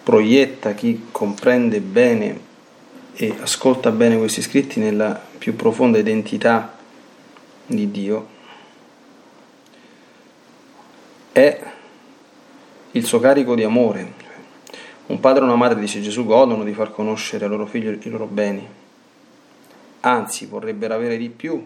proietta 0.00 0.74
chi 0.74 1.06
comprende 1.10 1.80
bene 1.80 2.40
e 3.16 3.34
ascolta 3.40 3.90
bene 3.90 4.16
questi 4.16 4.42
scritti 4.42 4.78
nella 4.78 5.20
più 5.38 5.56
profonda 5.56 5.98
identità 5.98 6.76
di 7.66 7.90
Dio. 7.90 8.34
È 11.32 11.60
il 12.92 13.04
suo 13.04 13.20
carico 13.20 13.54
di 13.54 13.62
amore. 13.62 14.24
Un 15.06 15.20
padre 15.20 15.42
e 15.42 15.44
una 15.44 15.56
madre, 15.56 15.78
dice 15.78 16.00
Gesù, 16.00 16.24
godono 16.24 16.64
di 16.64 16.72
far 16.72 16.92
conoscere 16.92 17.44
ai 17.44 17.50
loro 17.50 17.66
figli 17.66 17.86
i 17.88 18.10
loro 18.10 18.26
beni. 18.26 18.66
Anzi, 20.00 20.46
vorrebbero 20.46 20.94
avere 20.94 21.16
di 21.16 21.28
più 21.28 21.64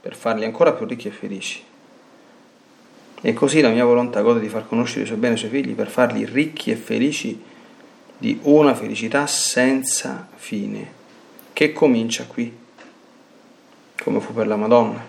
per 0.00 0.14
farli 0.14 0.44
ancora 0.44 0.72
più 0.72 0.86
ricchi 0.86 1.08
e 1.08 1.10
felici. 1.10 1.62
E 3.22 3.32
così 3.34 3.60
la 3.60 3.68
mia 3.68 3.84
volontà 3.84 4.22
gode 4.22 4.40
di 4.40 4.48
far 4.48 4.66
conoscere 4.66 5.02
i 5.02 5.06
suoi 5.06 5.18
beni 5.18 5.34
ai 5.34 5.38
suoi 5.38 5.50
figli 5.50 5.74
per 5.74 5.88
farli 5.88 6.24
ricchi 6.24 6.70
e 6.70 6.76
felici 6.76 7.42
di 8.16 8.38
una 8.42 8.74
felicità 8.74 9.26
senza 9.26 10.28
fine, 10.34 10.92
che 11.60 11.74
comincia 11.74 12.24
qui, 12.24 12.50
come 14.02 14.20
fu 14.20 14.32
per 14.32 14.46
la 14.46 14.56
Madonna. 14.56 15.04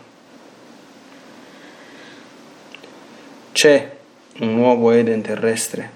C'è 3.53 3.97
un 4.39 4.55
nuovo 4.55 4.91
Eden 4.91 5.21
terrestre 5.21 5.91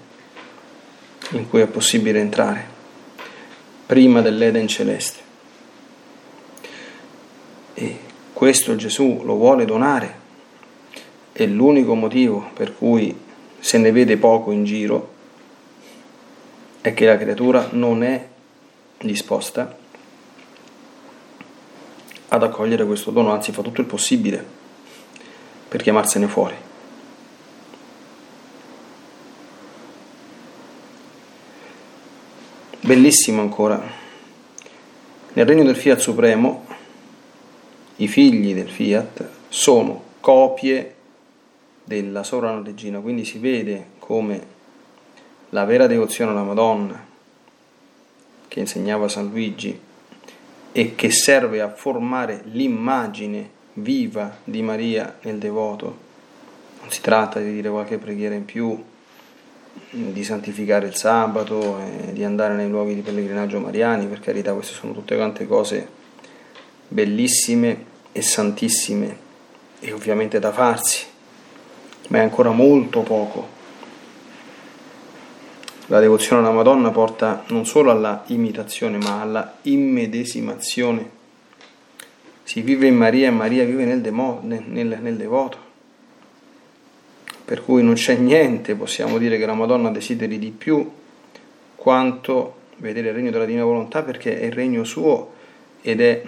in 1.32 1.46
cui 1.50 1.60
è 1.60 1.66
possibile 1.66 2.20
entrare, 2.20 2.64
prima 3.84 4.22
dell'Eden 4.22 4.66
celeste. 4.66 5.20
E 7.74 7.98
questo 8.32 8.76
Gesù 8.76 9.24
lo 9.24 9.34
vuole 9.34 9.66
donare 9.66 10.14
e 11.34 11.46
l'unico 11.46 11.94
motivo 11.94 12.48
per 12.54 12.74
cui 12.74 13.14
se 13.58 13.76
ne 13.76 13.92
vede 13.92 14.16
poco 14.16 14.52
in 14.52 14.64
giro 14.64 15.12
è 16.80 16.94
che 16.94 17.04
la 17.04 17.18
creatura 17.18 17.68
non 17.72 18.02
è 18.02 18.26
disposta 18.96 19.84
ad 22.28 22.42
accogliere 22.42 22.84
questo 22.84 23.10
dono, 23.10 23.32
anzi 23.32 23.52
fa 23.52 23.62
tutto 23.62 23.80
il 23.80 23.86
possibile 23.86 24.44
per 25.68 25.82
chiamarsene 25.82 26.26
fuori. 26.26 26.54
Bellissimo 32.80 33.40
ancora. 33.40 33.82
Nel 35.32 35.44
regno 35.46 35.64
del 35.64 35.76
Fiat 35.76 35.98
Supremo 35.98 36.66
i 37.96 38.08
figli 38.08 38.54
del 38.54 38.70
Fiat 38.70 39.28
sono 39.48 40.02
copie 40.20 40.94
della 41.82 42.22
sovrana 42.22 42.62
regina, 42.62 43.00
quindi 43.00 43.24
si 43.24 43.38
vede 43.38 43.86
come 43.98 44.54
la 45.50 45.64
vera 45.64 45.86
devozione 45.86 46.30
alla 46.30 46.42
Madonna 46.42 47.04
che 48.48 48.60
insegnava 48.60 49.08
San 49.08 49.28
Luigi 49.30 49.78
e 50.78 50.94
che 50.94 51.10
serve 51.10 51.62
a 51.62 51.72
formare 51.72 52.42
l'immagine 52.50 53.48
viva 53.74 54.36
di 54.44 54.60
Maria 54.60 55.16
nel 55.22 55.38
devoto. 55.38 55.96
Non 56.80 56.90
si 56.90 57.00
tratta 57.00 57.40
di 57.40 57.50
dire 57.50 57.70
qualche 57.70 57.96
preghiera 57.96 58.34
in 58.34 58.44
più, 58.44 58.84
di 59.88 60.22
santificare 60.22 60.88
il 60.88 60.94
sabato, 60.94 61.78
di 62.12 62.22
andare 62.22 62.52
nei 62.56 62.68
luoghi 62.68 62.94
di 62.94 63.00
pellegrinaggio 63.00 63.58
mariani, 63.58 64.04
per 64.04 64.20
carità 64.20 64.52
queste 64.52 64.74
sono 64.74 64.92
tutte 64.92 65.16
quante 65.16 65.46
cose 65.46 65.88
bellissime 66.86 67.84
e 68.12 68.20
santissime 68.20 69.16
e 69.80 69.92
ovviamente 69.94 70.38
da 70.38 70.52
farsi, 70.52 71.06
ma 72.08 72.18
è 72.18 72.20
ancora 72.20 72.50
molto 72.50 73.00
poco. 73.00 73.55
La 75.88 76.00
devozione 76.00 76.42
alla 76.42 76.50
Madonna 76.50 76.90
porta 76.90 77.44
non 77.48 77.64
solo 77.64 77.92
alla 77.92 78.24
imitazione, 78.26 78.96
ma 78.98 79.20
alla 79.20 79.58
immedesimazione. 79.62 81.10
Si 82.42 82.60
vive 82.60 82.88
in 82.88 82.96
Maria 82.96 83.28
e 83.28 83.30
Maria 83.30 83.64
vive 83.64 83.84
nel, 83.84 84.00
demo, 84.00 84.40
nel, 84.42 84.64
nel, 84.66 84.98
nel 85.00 85.16
devoto. 85.16 85.58
Per 87.44 87.62
cui 87.62 87.84
non 87.84 87.94
c'è 87.94 88.16
niente, 88.16 88.74
possiamo 88.74 89.16
dire, 89.18 89.38
che 89.38 89.46
la 89.46 89.54
Madonna 89.54 89.90
desideri 89.90 90.40
di 90.40 90.50
più 90.50 90.90
quanto 91.76 92.54
vedere 92.78 93.10
il 93.10 93.14
regno 93.14 93.30
della 93.30 93.44
Divina 93.44 93.64
Volontà, 93.64 94.02
perché 94.02 94.40
è 94.40 94.46
il 94.46 94.52
regno 94.52 94.82
suo 94.82 95.34
ed 95.82 96.00
è 96.00 96.20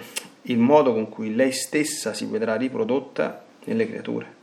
il 0.43 0.57
modo 0.57 0.93
con 0.93 1.09
cui 1.09 1.35
lei 1.35 1.51
stessa 1.51 2.13
si 2.13 2.25
vedrà 2.25 2.55
riprodotta 2.55 3.43
nelle 3.65 3.85
creature. 3.85 4.37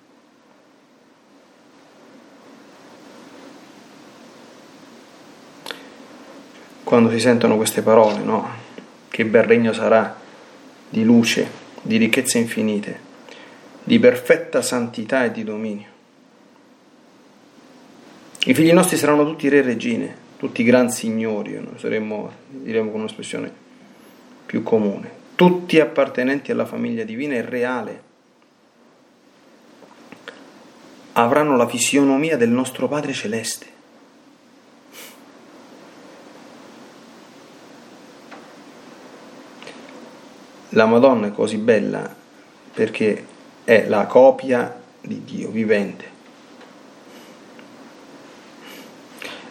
Quando 6.86 7.10
si 7.10 7.18
sentono 7.18 7.56
queste 7.56 7.82
parole, 7.82 8.20
no? 8.20 8.48
Che 9.08 9.24
bel 9.24 9.42
regno 9.42 9.72
sarà 9.72 10.16
di 10.88 11.02
luce, 11.02 11.50
di 11.82 11.96
ricchezze 11.96 12.38
infinite, 12.38 13.00
di 13.82 13.98
perfetta 13.98 14.62
santità 14.62 15.24
e 15.24 15.32
di 15.32 15.42
dominio. 15.42 15.88
I 18.44 18.54
figli 18.54 18.72
nostri 18.72 18.96
saranno 18.98 19.24
tutti 19.24 19.48
re 19.48 19.58
e 19.58 19.62
regine, 19.62 20.16
tutti 20.36 20.62
gran 20.62 20.88
signori, 20.88 21.54
noi 21.54 21.76
saremmo, 21.76 22.30
diremo 22.50 22.92
con 22.92 23.00
un'espressione 23.00 23.52
più 24.46 24.62
comune, 24.62 25.10
tutti 25.34 25.80
appartenenti 25.80 26.52
alla 26.52 26.66
famiglia 26.66 27.02
divina 27.02 27.34
e 27.34 27.42
reale, 27.42 28.02
avranno 31.14 31.56
la 31.56 31.66
fisionomia 31.66 32.36
del 32.36 32.50
nostro 32.50 32.86
Padre 32.86 33.12
Celeste. 33.12 33.74
La 40.76 40.84
Madonna 40.84 41.28
è 41.28 41.32
così 41.32 41.56
bella 41.56 42.14
perché 42.74 43.24
è 43.64 43.86
la 43.88 44.04
copia 44.04 44.78
di 45.00 45.24
Dio 45.24 45.48
vivente. 45.48 46.04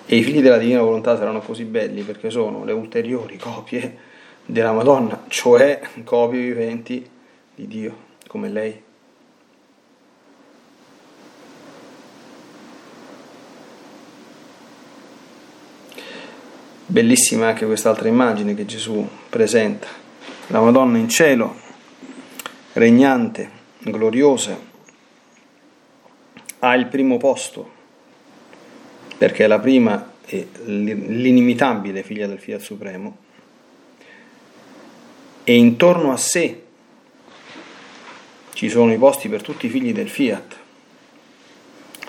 E 0.05 0.17
i 0.17 0.21
figli 0.21 0.39
della 0.39 0.59
divina 0.59 0.83
volontà 0.83 1.17
saranno 1.17 1.41
così 1.41 1.63
belli 1.63 2.03
perché 2.03 2.29
sono 2.29 2.63
le 2.63 2.73
ulteriori 2.73 3.37
copie 3.37 3.97
della 4.45 4.71
Madonna, 4.71 5.23
cioè 5.27 5.81
copie 6.03 6.41
viventi 6.41 7.09
di 7.55 7.67
Dio, 7.67 7.97
come 8.27 8.49
lei. 8.49 8.83
Bellissima 16.85 17.47
anche 17.47 17.65
quest'altra 17.65 18.07
immagine 18.07 18.53
che 18.53 18.65
Gesù 18.65 19.09
presenta, 19.27 20.03
la 20.47 20.59
Madonna 20.59 20.97
in 20.97 21.09
cielo, 21.09 21.55
regnante, 22.73 23.49
gloriosa, 23.79 24.59
ha 26.59 26.75
il 26.75 26.87
primo 26.87 27.17
posto, 27.17 27.71
perché 29.17 29.45
è 29.45 29.47
la 29.47 29.59
prima 29.59 30.13
e 30.25 30.49
l'inimitabile 30.65 32.03
figlia 32.03 32.27
del 32.27 32.39
Fiat 32.39 32.61
Supremo, 32.61 33.17
e 35.43 35.55
intorno 35.55 36.11
a 36.11 36.17
sé 36.17 36.63
ci 38.53 38.69
sono 38.69 38.91
i 38.93 38.97
posti 38.97 39.29
per 39.29 39.41
tutti 39.41 39.67
i 39.67 39.69
figli 39.69 39.93
del 39.93 40.09
Fiat. 40.09 40.63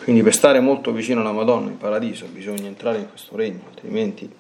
Quindi 0.03 0.23
per 0.23 0.35
stare 0.35 0.61
molto 0.61 0.93
vicino 0.93 1.21
alla 1.21 1.33
Madonna 1.33 1.69
in 1.69 1.79
paradiso 1.79 2.27
bisogna 2.27 2.67
entrare 2.67 2.99
in 2.99 3.09
questo 3.09 3.35
regno, 3.37 3.63
altrimenti 3.69 4.31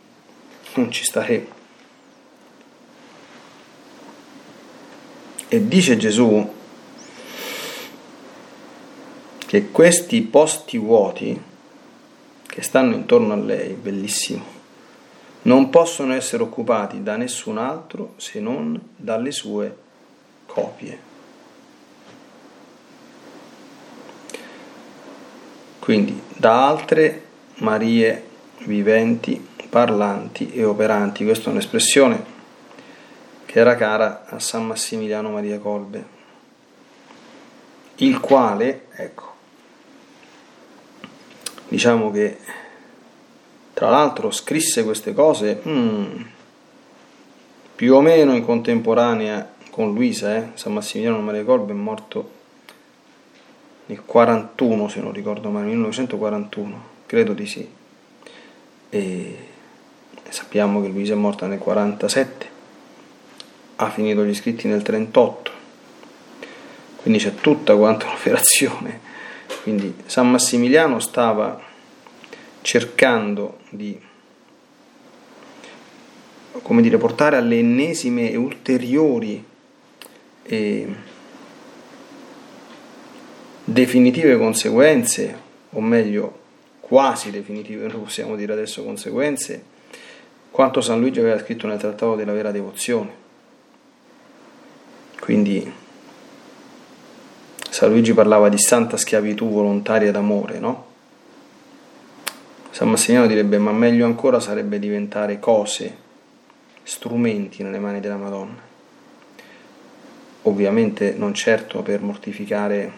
non 0.74 0.90
ci 0.92 1.04
staremo. 1.04 1.55
E 5.48 5.68
dice 5.68 5.96
Gesù 5.96 6.54
che 9.38 9.70
questi 9.70 10.22
posti 10.22 10.76
vuoti 10.76 11.40
che 12.42 12.62
stanno 12.62 12.94
intorno 12.94 13.32
a 13.32 13.36
lei, 13.36 13.74
bellissimo, 13.74 14.44
non 15.42 15.70
possono 15.70 16.14
essere 16.14 16.42
occupati 16.42 17.02
da 17.02 17.16
nessun 17.16 17.58
altro 17.58 18.14
se 18.16 18.40
non 18.40 18.80
dalle 18.96 19.30
sue 19.30 19.76
copie. 20.46 20.98
Quindi 25.78 26.20
da 26.36 26.66
altre 26.66 27.22
Marie 27.58 28.24
viventi 28.64 29.54
parlanti 29.68 30.50
e 30.52 30.64
operanti. 30.64 31.24
Questa 31.24 31.48
è 31.48 31.52
un'espressione 31.52 32.34
era 33.58 33.74
cara 33.74 34.26
a 34.26 34.38
San 34.38 34.66
Massimiliano 34.66 35.30
Maria 35.30 35.58
Colbe, 35.58 36.04
il 37.96 38.20
quale, 38.20 38.88
ecco, 38.92 39.34
diciamo 41.68 42.10
che 42.10 42.36
tra 43.72 43.88
l'altro 43.88 44.30
scrisse 44.30 44.84
queste 44.84 45.14
cose 45.14 45.62
hmm, 45.66 46.20
più 47.76 47.94
o 47.94 48.02
meno 48.02 48.34
in 48.34 48.44
contemporanea 48.44 49.54
con 49.70 49.94
Luisa, 49.94 50.36
eh? 50.36 50.48
San 50.52 50.74
Massimiliano 50.74 51.18
Maria 51.20 51.44
Colbe 51.44 51.72
è 51.72 51.76
morto 51.76 52.30
nel 53.86 54.02
41 54.04 54.88
se 54.88 55.00
non 55.00 55.12
ricordo 55.12 55.48
male, 55.48 55.68
1941, 55.68 56.82
credo 57.06 57.32
di 57.32 57.46
sì. 57.46 57.66
E 58.90 59.38
sappiamo 60.28 60.82
che 60.82 60.88
Luisa 60.88 61.14
è 61.14 61.16
morta 61.16 61.46
nel 61.46 61.58
47, 61.58 62.55
ha 63.76 63.90
finito 63.90 64.24
gli 64.24 64.34
scritti 64.34 64.68
nel 64.68 64.82
38, 64.82 65.50
quindi 66.96 67.18
c'è 67.18 67.34
tutta 67.34 67.76
quanta 67.76 68.06
un'operazione. 68.08 69.00
Quindi 69.62 69.94
San 70.06 70.30
Massimiliano 70.30 70.98
stava 70.98 71.60
cercando 72.62 73.58
di 73.68 73.98
come 76.62 76.82
dire, 76.82 76.98
portare 76.98 77.36
alle 77.36 77.58
ennesime 77.58 78.30
e 78.30 78.36
ulteriori 78.36 79.44
e 80.42 80.94
definitive 83.64 84.36
conseguenze, 84.36 85.38
o 85.70 85.80
meglio 85.80 86.44
quasi 86.80 87.30
definitive, 87.30 87.86
noi 87.88 88.00
possiamo 88.00 88.36
dire 88.36 88.52
adesso 88.52 88.84
conseguenze, 88.84 89.62
quanto 90.50 90.80
San 90.80 91.00
Luigi 91.00 91.18
aveva 91.18 91.38
scritto 91.38 91.66
nel 91.66 91.78
Trattato 91.78 92.14
della 92.14 92.32
vera 92.32 92.50
devozione. 92.50 93.24
Quindi 95.20 95.72
San 97.70 97.90
Luigi 97.90 98.14
parlava 98.14 98.48
di 98.48 98.58
santa 98.58 98.96
schiavitù 98.96 99.50
volontaria 99.50 100.10
d'amore, 100.10 100.58
no? 100.58 100.84
San 102.70 102.90
Massimiliano 102.90 103.28
direbbe, 103.28 103.58
ma 103.58 103.72
meglio 103.72 104.04
ancora 104.04 104.38
sarebbe 104.38 104.78
diventare 104.78 105.38
cose, 105.38 105.96
strumenti 106.82 107.62
nelle 107.62 107.78
mani 107.78 108.00
della 108.00 108.16
Madonna. 108.16 108.60
Ovviamente 110.42 111.14
non 111.16 111.34
certo 111.34 111.82
per 111.82 112.00
mortificare 112.02 112.92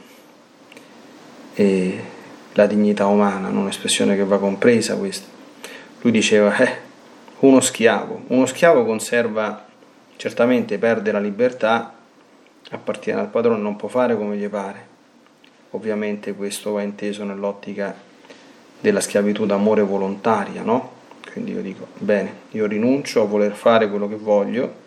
eh, 1.55 2.05
la 2.53 2.67
dignità 2.67 3.07
umana, 3.07 3.49
non 3.49 3.63
un'espressione 3.63 4.17
che 4.17 4.25
va 4.25 4.39
compresa 4.39 4.97
questa. 4.97 5.27
Lui 6.01 6.13
diceva, 6.13 6.57
eh, 6.57 6.77
uno 7.41 7.61
schiavo. 7.61 8.23
Uno 8.29 8.47
schiavo 8.47 8.85
conserva, 8.85 9.67
certamente 10.17 10.79
perde 10.79 11.13
la 11.13 11.21
libertà, 11.21 11.98
appartiene 12.71 13.21
al 13.21 13.29
padrone, 13.29 13.61
non 13.61 13.77
può 13.77 13.89
fare 13.89 14.17
come 14.17 14.37
gli 14.37 14.49
pare. 14.49 14.97
Ovviamente 15.71 16.35
questo 16.35 16.73
va 16.73 16.83
inteso 16.83 17.25
nell'ottica 17.25 17.95
della 18.81 19.01
schiavitù 19.01 19.47
d'amore 19.47 19.83
volontaria, 19.83 20.63
no? 20.63 20.97
Quindi 21.31 21.53
io 21.53 21.61
dico, 21.61 21.89
bene, 21.99 22.33
io 22.51 22.67
rinuncio 22.67 23.23
a 23.23 23.27
voler 23.27 23.53
fare 23.53 23.89
quello 23.89 24.09
che 24.09 24.17
voglio, 24.17 24.87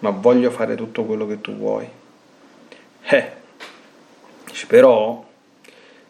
ma 0.00 0.10
voglio 0.10 0.50
fare 0.50 0.74
tutto 0.76 1.04
quello 1.04 1.26
che 1.26 1.40
tu 1.40 1.54
vuoi. 1.54 1.88
Eh, 3.02 3.32
però 4.66 5.26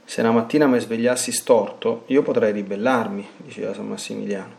se 0.05 0.21
una 0.21 0.33
mattina 0.33 0.67
mi 0.67 0.79
svegliassi 0.79 1.33
storto, 1.33 2.05
io 2.07 2.23
potrei 2.23 2.53
ribellarmi, 2.53 3.27
diceva 3.37 3.75
San 3.75 3.89
Massimiliano. 3.89 4.59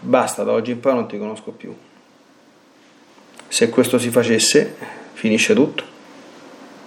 Basta, 0.00 0.42
da 0.44 0.52
oggi 0.52 0.70
in 0.70 0.80
poi 0.80 0.94
non 0.94 1.08
ti 1.08 1.18
conosco 1.18 1.50
più. 1.50 1.74
Se 3.48 3.68
questo 3.68 3.98
si 3.98 4.10
facesse, 4.10 4.74
finisce 5.12 5.54
tutto. 5.54 5.84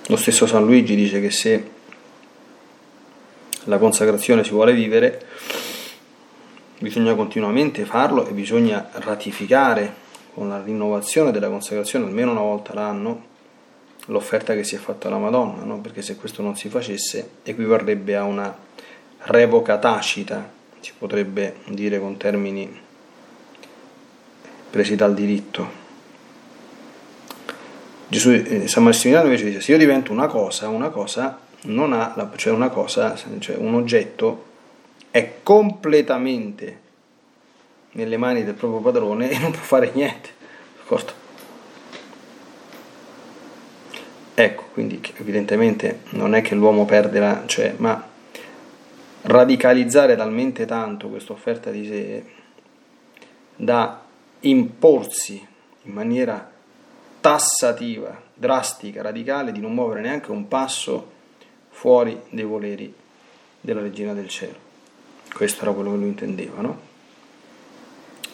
Lo 0.08 0.16
stesso 0.16 0.46
San 0.46 0.66
Luigi 0.66 0.96
dice 0.96 1.22
che 1.22 1.32
se 1.32 1.70
la 3.66 3.78
consacrazione 3.78 4.44
si 4.44 4.52
vuole 4.52 4.74
vivere, 4.74 5.26
bisogna 6.80 7.14
continuamente 7.16 7.86
farlo 7.86 8.28
e 8.28 8.32
bisogna 8.32 8.90
ratificare 8.94 10.08
con 10.34 10.50
la 10.50 10.62
rinnovazione 10.62 11.32
della 11.32 11.50
consacrazione 11.50 12.06
almeno 12.06 12.32
una 12.32 12.42
volta 12.42 12.74
l'anno 12.74 13.28
l'offerta 14.06 14.54
che 14.54 14.64
si 14.64 14.76
è 14.76 14.78
fatta 14.78 15.08
alla 15.08 15.18
Madonna, 15.18 15.64
no? 15.64 15.80
perché 15.80 16.02
se 16.02 16.16
questo 16.16 16.42
non 16.42 16.56
si 16.56 16.70
facesse 16.70 17.30
equivarrebbe 17.44 18.16
a 18.16 18.24
una 18.24 18.56
revoca 19.24 19.78
tacita 19.78 20.50
si 20.80 20.94
potrebbe 20.98 21.58
dire 21.68 22.00
con 22.00 22.18
termini 22.18 22.88
presi 24.70 24.96
dal 24.96 25.14
diritto. 25.14 25.88
Gesù, 28.10 28.32
eh, 28.32 28.68
San 28.68 28.84
Massimiliano 28.84 29.28
invece 29.28 29.46
dice 29.46 29.62
se 29.62 29.72
io 29.72 29.78
divento 29.78 30.12
una 30.12 30.26
cosa, 30.26 30.68
una 30.68 30.90
cosa 30.90 31.40
non 31.62 31.94
ha, 31.94 32.14
la, 32.16 32.32
cioè 32.36 32.52
una 32.52 32.70
cosa, 32.70 33.16
cioè 33.38 33.56
un 33.56 33.76
oggetto 33.76 34.46
è 35.12 35.36
completamente 35.44 36.80
nelle 37.92 38.18
mani 38.18 38.44
del 38.44 38.56
proprio 38.56 38.82
padrone 38.82 39.30
e 39.30 39.38
non 39.38 39.52
può 39.52 39.62
fare 39.62 39.92
niente. 39.94 40.30
D'accordo? 40.78 41.12
Ecco, 44.34 44.64
quindi 44.74 45.02
evidentemente 45.18 46.00
non 46.12 46.34
è 46.34 46.42
che 46.42 46.56
l'uomo 46.56 46.86
perde 46.86 47.20
la, 47.20 47.44
cioè, 47.46 47.76
ma 47.78 48.08
radicalizzare 49.22 50.16
talmente 50.16 50.66
tanto 50.66 51.10
questa 51.10 51.34
offerta 51.34 51.70
di 51.70 51.86
sé 51.86 52.24
da 53.56 54.02
imporsi 54.42 55.46
in 55.84 55.92
maniera 55.92 56.49
tassativa, 57.20 58.22
drastica, 58.34 59.02
radicale, 59.02 59.52
di 59.52 59.60
non 59.60 59.74
muovere 59.74 60.02
neanche 60.02 60.32
un 60.32 60.48
passo 60.48 61.12
fuori 61.70 62.20
dei 62.30 62.44
voleri 62.44 62.94
della 63.62 63.82
Regina 63.82 64.14
del 64.14 64.30
Cielo. 64.30 64.68
Questo 65.34 65.62
era 65.64 65.72
quello 65.72 65.92
che 65.92 65.98
lui 65.98 66.08
intendeva, 66.08 66.62
no? 66.62 66.80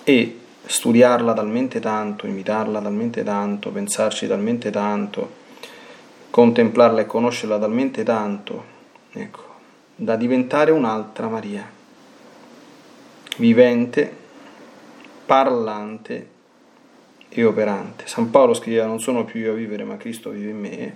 E 0.03 0.39
studiarla 0.65 1.33
talmente 1.33 1.79
tanto, 1.79 2.27
imitarla 2.27 2.81
talmente 2.81 3.23
tanto, 3.23 3.71
pensarci 3.71 4.27
talmente 4.27 4.69
tanto, 4.71 5.43
contemplarla 6.29 7.01
e 7.01 7.05
conoscerla 7.05 7.59
talmente 7.59 8.03
tanto, 8.03 8.63
ecco, 9.11 9.43
da 9.95 10.15
diventare 10.15 10.71
un'altra 10.71 11.27
Maria, 11.27 11.69
vivente, 13.37 14.23
parlante 15.25 16.33
e 17.41 17.45
operante. 17.45 18.07
San 18.07 18.29
Paolo 18.29 18.53
scriveva 18.53 18.85
non 18.85 18.99
sono 18.99 19.25
più 19.25 19.39
io 19.39 19.51
a 19.51 19.55
vivere 19.55 19.83
ma 19.83 19.97
Cristo 19.97 20.29
vive 20.29 20.49
in 20.49 20.59
me. 20.59 20.95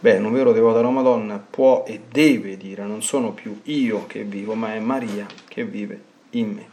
Beh, 0.00 0.18
un 0.18 0.32
vero 0.32 0.52
devoto 0.52 0.78
alla 0.78 0.90
Madonna 0.90 1.38
può 1.38 1.84
e 1.86 2.02
deve 2.10 2.56
dire 2.56 2.84
non 2.84 3.02
sono 3.02 3.32
più 3.32 3.60
io 3.64 4.06
che 4.06 4.22
vivo 4.22 4.54
ma 4.54 4.74
è 4.74 4.78
Maria 4.78 5.26
che 5.48 5.64
vive 5.64 6.00
in 6.30 6.52
me. 6.52 6.68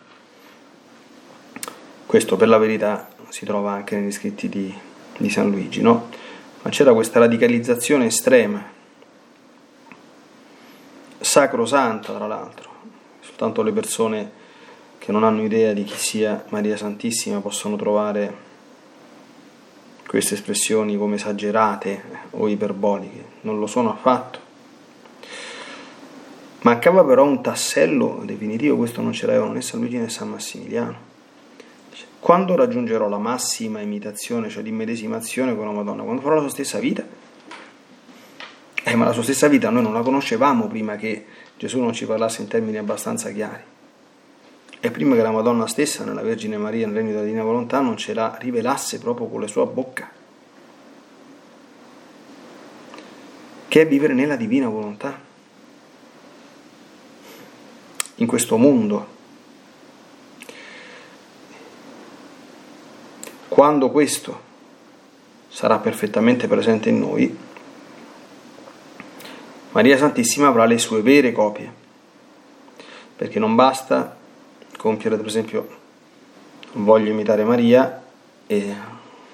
Questo 2.05 2.35
per 2.35 2.47
la 2.47 2.57
verità 2.57 3.09
si 3.29 3.45
trova 3.45 3.71
anche 3.71 3.97
negli 3.97 4.11
scritti 4.11 4.47
di, 4.47 4.73
di 5.17 5.29
San 5.29 5.49
Luigi, 5.49 5.81
no? 5.81 6.09
Ma 6.61 6.69
c'era 6.69 6.93
questa 6.93 7.19
radicalizzazione 7.19 8.05
estrema, 8.05 8.63
sacrosanta 11.19 12.13
tra 12.13 12.27
l'altro, 12.27 12.69
soltanto 13.19 13.61
le 13.63 13.71
persone 13.71 14.31
che 14.97 15.11
non 15.11 15.23
hanno 15.23 15.43
idea 15.43 15.73
di 15.73 15.83
chi 15.83 15.97
sia 15.97 16.45
Maria 16.49 16.77
Santissima 16.77 17.39
possono 17.39 17.75
trovare 17.75 18.44
queste 20.15 20.35
espressioni 20.35 20.95
come 20.95 21.15
esagerate 21.15 22.01
o 22.31 22.47
iperboliche, 22.47 23.25
non 23.41 23.59
lo 23.59 23.67
sono 23.67 23.91
affatto. 23.91 24.39
Mancava 26.61 27.03
però 27.03 27.25
un 27.25 27.43
tassello 27.43 28.21
definitivo, 28.23 28.77
questo 28.77 29.01
non 29.01 29.11
ce 29.11 29.25
l'avevano 29.25 29.51
né 29.51 29.61
San 29.61 29.81
Luigi 29.81 29.97
né 29.97 30.07
San 30.07 30.29
Massimiliano. 30.29 30.95
Quando 32.17 32.55
raggiungerò 32.55 33.09
la 33.09 33.17
massima 33.17 33.81
imitazione, 33.81 34.47
cioè 34.47 34.63
l'immedesimazione 34.63 35.53
con 35.53 35.65
la 35.65 35.73
Madonna? 35.73 36.03
Quando 36.03 36.21
farò 36.21 36.35
la 36.35 36.41
sua 36.41 36.49
stessa 36.49 36.79
vita? 36.79 37.05
Eh, 38.85 38.95
ma 38.95 39.03
la 39.03 39.11
sua 39.11 39.23
stessa 39.23 39.49
vita 39.49 39.69
noi 39.69 39.83
non 39.83 39.91
la 39.91 40.01
conoscevamo 40.01 40.67
prima 40.67 40.95
che 40.95 41.25
Gesù 41.57 41.81
non 41.81 41.91
ci 41.91 42.05
parlasse 42.05 42.41
in 42.41 42.47
termini 42.47 42.77
abbastanza 42.77 43.31
chiari. 43.31 43.63
E 44.85 44.91
prima 44.91 45.15
che 45.15 45.23
la 45.23 45.31
Madonna 45.31 45.65
stessa, 45.65 46.03
nella 46.03 46.21
Vergine 46.21 46.57
Maria, 46.57 46.85
nel 46.85 46.97
regno 46.97 47.09
della 47.09 47.23
Divina 47.23 47.41
Volontà, 47.41 47.79
non 47.79 47.97
ce 47.97 48.13
la 48.13 48.37
rivelasse 48.39 48.99
proprio 48.99 49.25
con 49.25 49.41
la 49.41 49.47
sua 49.47 49.65
bocca. 49.65 50.07
Che 53.67 53.81
è 53.81 53.87
vivere 53.87 54.13
nella 54.13 54.35
Divina 54.35 54.69
Volontà. 54.69 55.19
In 58.17 58.27
questo 58.27 58.57
mondo 58.57 59.07
Quando 63.47 63.89
questo 63.89 64.39
sarà 65.47 65.79
perfettamente 65.79 66.47
presente 66.47 66.89
in 66.89 66.99
noi, 66.99 67.35
Maria 69.71 69.97
Santissima 69.97 70.45
avrà 70.45 70.65
le 70.65 70.77
sue 70.77 71.01
vere 71.01 71.31
copie, 71.31 71.73
perché 73.15 73.39
non 73.39 73.55
basta 73.55 74.23
compiere, 74.77 75.17
per 75.17 75.25
esempio, 75.25 75.67
voglio 76.73 77.11
imitare 77.11 77.43
Maria 77.43 78.03
e 78.47 78.75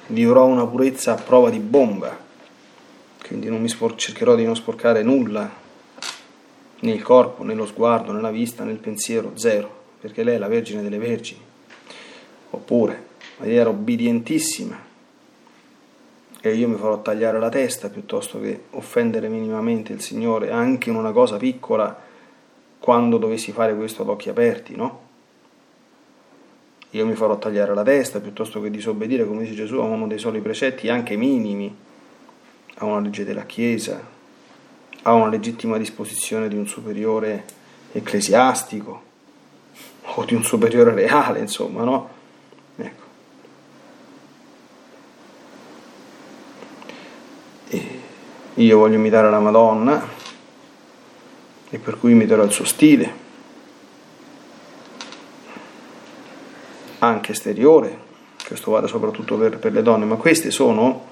vivrò 0.08 0.45
una 0.45 0.65
purezza 0.65 1.13
a 1.13 1.21
prova 1.21 1.49
di 1.49 1.60
bomba, 1.60 2.17
quindi 3.25 3.49
non 3.49 3.62
mi 3.62 3.69
spor- 3.69 3.95
cercherò 3.95 4.36
di 4.36 4.45
non 4.45 4.56
sporcare 4.56 5.04
nulla 5.04 5.49
nel 6.82 7.01
corpo, 7.01 7.43
nello 7.43 7.65
sguardo, 7.65 8.12
nella 8.12 8.32
vista, 8.32 8.63
nel 8.63 8.77
pensiero, 8.77 9.32
zero, 9.36 9.84
perché 9.99 10.23
lei 10.23 10.36
è 10.36 10.38
la 10.38 10.47
Vergine 10.47 10.82
delle 10.82 10.97
Vergini. 10.97 11.41
Oppure 12.51 13.10
Maria 13.38 13.62
era 13.62 13.69
obbedientissima 13.69 14.89
e 16.43 16.56
io 16.56 16.67
mi 16.67 16.75
farò 16.75 17.01
tagliare 17.01 17.39
la 17.39 17.49
testa 17.49 17.89
piuttosto 17.89 18.41
che 18.41 18.63
offendere 18.71 19.30
minimamente 19.30 19.93
il 19.93 20.01
Signore 20.01 20.49
anche 20.49 20.89
in 20.89 20.95
una 20.95 21.12
cosa 21.12 21.38
piccola 21.38 21.95
quando 22.80 23.17
dovessi 23.17 23.51
fare 23.51 23.75
questo 23.75 24.01
ad 24.01 24.10
occhi 24.10 24.30
aperti, 24.30 24.75
no? 24.75 25.10
Io 26.91 27.06
mi 27.06 27.15
farò 27.15 27.38
tagliare 27.38 27.73
la 27.73 27.84
testa 27.84 28.19
piuttosto 28.19 28.62
che 28.62 28.69
disobbedire, 28.69 29.25
come 29.25 29.43
dice 29.43 29.56
Gesù, 29.56 29.77
a 29.77 29.84
uno 29.84 30.08
dei 30.08 30.17
soli 30.17 30.41
precetti, 30.41 30.89
anche 30.89 31.15
minimi, 31.15 31.73
a 32.75 32.86
una 32.86 32.99
legge 32.99 33.23
della 33.23 33.45
Chiesa, 33.45 34.01
a 35.04 35.13
una 35.13 35.30
legittima 35.30 35.77
disposizione 35.77 36.47
di 36.47 36.58
un 36.58 36.67
superiore 36.67 37.45
ecclesiastico 37.93 39.04
o 40.01 40.25
di 40.25 40.34
un 40.34 40.43
superiore 40.43 40.93
reale, 40.93 41.39
insomma, 41.39 41.84
no? 41.84 42.10
Ecco. 42.75 43.10
io 48.56 48.77
voglio 48.77 48.95
imitare 48.95 49.30
la 49.30 49.39
Madonna 49.39 50.06
e 51.69 51.77
per 51.77 51.97
cui 51.97 52.12
imiterò 52.12 52.43
il 52.43 52.51
suo 52.51 52.65
stile, 52.65 53.21
anche 57.02 57.32
esteriore, 57.32 58.10
questo 58.46 58.72
vale 58.72 58.88
soprattutto 58.88 59.38
per, 59.38 59.58
per 59.60 59.72
le 59.72 59.82
donne, 59.82 60.06
ma 60.06 60.16
queste 60.16 60.52
sono, 60.52 61.08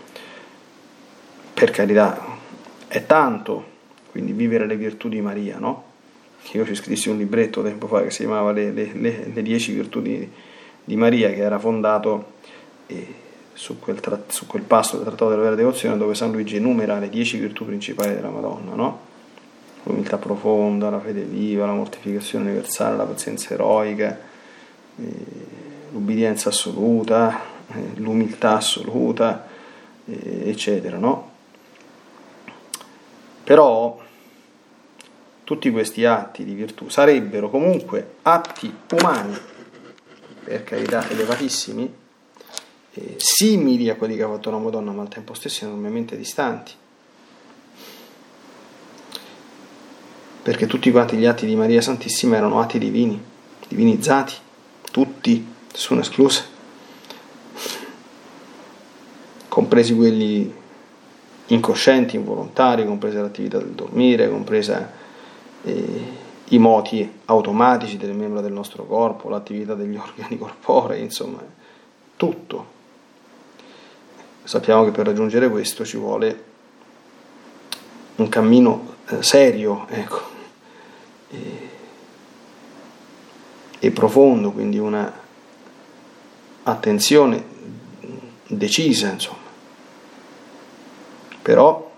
per 1.53 1.71
carità, 1.71 2.37
è 2.87 3.05
tanto, 3.05 3.65
quindi 4.11 4.31
vivere 4.31 4.65
le 4.65 4.75
virtù 4.75 5.09
di 5.09 5.21
Maria, 5.21 5.57
no? 5.57 5.85
Io 6.53 6.65
ci 6.65 6.73
scrissi 6.73 7.09
un 7.09 7.17
libretto 7.17 7.61
tempo 7.61 7.87
fa 7.87 8.01
che 8.01 8.11
si 8.11 8.19
chiamava 8.19 8.51
Le, 8.51 8.71
le, 8.71 8.91
le, 8.93 9.31
le 9.33 9.41
dieci 9.41 9.73
virtù 9.73 10.01
di, 10.01 10.27
di, 10.83 10.95
Maria, 10.95 11.29
che 11.29 11.41
era 11.41 11.59
fondato... 11.59 12.37
Eh, 12.87 13.27
su 13.59 13.77
quel, 13.77 13.99
tra- 13.99 14.23
su 14.27 14.47
quel 14.47 14.61
passo 14.61 14.95
del 14.95 15.05
Trattato 15.05 15.31
della 15.31 15.41
Vera 15.41 15.55
Devozione 15.55 15.97
dove 15.97 16.15
San 16.15 16.31
Luigi 16.31 16.55
enumera 16.55 16.97
le 16.97 17.09
dieci 17.09 17.37
virtù 17.37 17.65
principali 17.65 18.13
della 18.13 18.29
Madonna, 18.29 18.73
no? 18.73 18.99
l'umiltà 19.83 20.17
profonda, 20.17 20.89
la 20.89 20.99
fede 20.99 21.21
viva, 21.21 21.65
la 21.65 21.73
mortificazione 21.73 22.45
universale, 22.45 22.95
la 22.95 23.03
pazienza 23.03 23.53
eroica, 23.53 24.17
eh, 24.97 25.03
l'ubbidienza 25.91 26.49
assoluta, 26.49 27.41
eh, 27.67 27.91
l'umiltà 27.95 28.57
assoluta, 28.57 29.47
eccetera. 30.05 30.97
No? 30.97 31.29
Però 33.43 33.99
tutti 35.43 35.71
questi 35.71 36.05
atti 36.05 36.43
di 36.43 36.53
virtù 36.53 36.89
sarebbero 36.89 37.49
comunque 37.49 38.17
atti 38.21 38.71
umani, 38.91 39.35
per 40.43 40.63
carità 40.63 41.09
elevatissimi, 41.09 41.91
eh, 42.93 43.15
simili 43.17 43.89
a 43.89 43.95
quelli 43.95 44.15
che 44.15 44.23
ha 44.23 44.27
fatto 44.27 44.51
la 44.51 44.57
Madonna, 44.57 44.91
ma 44.91 45.01
al 45.01 45.07
tempo 45.07 45.33
stesso 45.33 45.65
enormemente 45.65 46.15
distanti. 46.15 46.73
Perché 50.43 50.67
tutti 50.67 50.91
quanti 50.91 51.17
gli 51.17 51.25
atti 51.25 51.45
di 51.45 51.55
Maria 51.55 51.81
Santissima 51.81 52.35
erano 52.35 52.59
atti 52.59 52.77
divini, 52.77 53.19
divinizzati, 53.67 54.33
tutti, 54.91 55.45
nessuno 55.71 56.01
escluso, 56.01 56.43
compresi 59.47 59.95
quelli 59.95 60.53
incoscienti, 61.47 62.15
involontari, 62.15 62.85
compresa 62.85 63.21
l'attività 63.21 63.57
del 63.57 63.71
dormire, 63.71 64.29
compresa 64.29 64.91
eh, 65.63 66.27
i 66.49 66.57
moti 66.57 67.19
automatici 67.25 67.97
delle 67.97 68.13
membra 68.13 68.41
del 68.41 68.51
nostro 68.51 68.85
corpo, 68.85 69.29
l'attività 69.29 69.73
degli 69.73 69.95
organi 69.97 70.37
corporei, 70.37 71.01
insomma, 71.01 71.39
tutto. 72.15 72.77
Sappiamo 74.43 74.83
che 74.83 74.91
per 74.91 75.05
raggiungere 75.05 75.49
questo 75.49 75.85
ci 75.85 75.97
vuole 75.97 76.43
un 78.15 78.29
cammino 78.29 78.95
eh, 79.07 79.21
serio 79.21 79.85
ecco, 79.89 80.21
e, 81.29 81.69
e 83.79 83.91
profondo, 83.91 84.51
quindi 84.51 84.79
una 84.79 85.27
attenzione 86.71 87.43
decisa, 88.47 89.11
insomma. 89.11 89.37
Però 91.41 91.91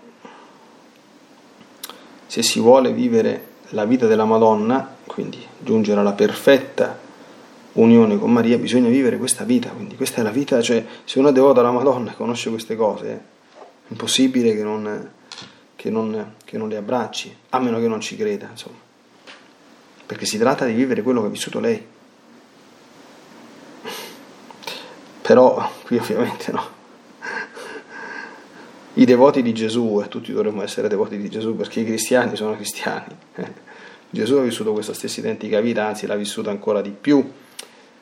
se 2.28 2.44
si 2.44 2.60
vuole 2.60 2.94
vivere 2.94 3.50
la 3.70 3.86
vita 3.86 4.08
della 4.08 4.26
Madonna, 4.26 4.96
quindi 5.06 5.46
giungere 5.60 6.00
alla 6.00 6.14
perfetta 6.14 6.98
unione 7.74 8.18
con 8.18 8.32
Maria, 8.32 8.58
bisogna 8.58 8.90
vivere 8.90 9.18
questa 9.18 9.44
vita, 9.44 9.70
quindi 9.70 9.96
questa 9.96 10.22
è 10.22 10.24
la 10.24 10.30
vita, 10.30 10.62
cioè 10.62 10.86
se 11.04 11.20
uno 11.20 11.30
è 11.30 11.32
devoto 11.32 11.60
alla 11.60 11.72
Madonna 11.72 12.12
e 12.12 12.16
conosce 12.16 12.50
queste 12.50 12.76
cose, 12.76 13.08
è 13.08 13.20
impossibile 13.90 14.54
che 14.54 14.64
non, 14.64 15.12
che, 15.76 15.90
non, 15.90 16.36
che 16.44 16.58
non 16.58 16.70
le 16.70 16.78
abbracci, 16.78 17.36
a 17.50 17.60
meno 17.60 17.80
che 17.80 17.88
non 17.88 18.02
ci 18.02 18.16
creda, 18.16 18.48
insomma, 18.52 18.78
perché 20.06 20.26
si 20.26 20.38
tratta 20.38 20.66
di 20.66 20.74
vivere 20.74 21.02
quello 21.02 21.22
che 21.22 21.28
ha 21.28 21.32
vissuto 21.32 21.60
lei. 21.60 21.86
Però 25.32 25.66
qui 25.86 25.96
ovviamente 25.98 26.52
no. 26.52 26.62
I 28.96 29.06
devoti 29.06 29.42
di 29.42 29.54
Gesù, 29.54 30.02
e 30.04 30.10
tutti 30.10 30.34
dovremmo 30.34 30.62
essere 30.62 30.90
devoti 30.90 31.18
di 31.18 31.30
Gesù 31.30 31.56
perché 31.56 31.80
i 31.80 31.86
cristiani 31.86 32.36
sono 32.36 32.54
cristiani, 32.56 33.16
Gesù 34.10 34.36
ha 34.36 34.42
vissuto 34.42 34.74
questa 34.74 34.94
stessa 34.94 35.22
identica 35.22 35.62
vita, 35.62 35.86
anzi 35.86 36.06
l'ha 36.06 36.18
vissuta 36.18 36.50
ancora 36.50 36.82
di 36.82 36.90
più, 36.90 37.32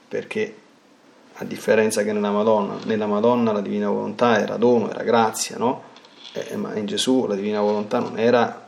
perché 0.08 0.56
a 1.34 1.44
differenza 1.44 2.02
che 2.02 2.14
nella 2.14 2.32
Madonna, 2.32 2.80
nella 2.86 3.06
Madonna 3.06 3.52
la 3.52 3.62
divina 3.62 3.92
volontà 3.92 4.40
era 4.40 4.58
dono, 4.58 4.90
era 4.90 5.04
grazia, 5.04 5.56
no? 5.58 5.84
Eh, 6.34 6.56
ma 6.56 6.76
in 6.78 6.88
Gesù 6.88 7.28
la 7.28 7.36
divina 7.36 7.62
volontà 7.62 8.00
non 8.00 8.18
era 8.18 8.68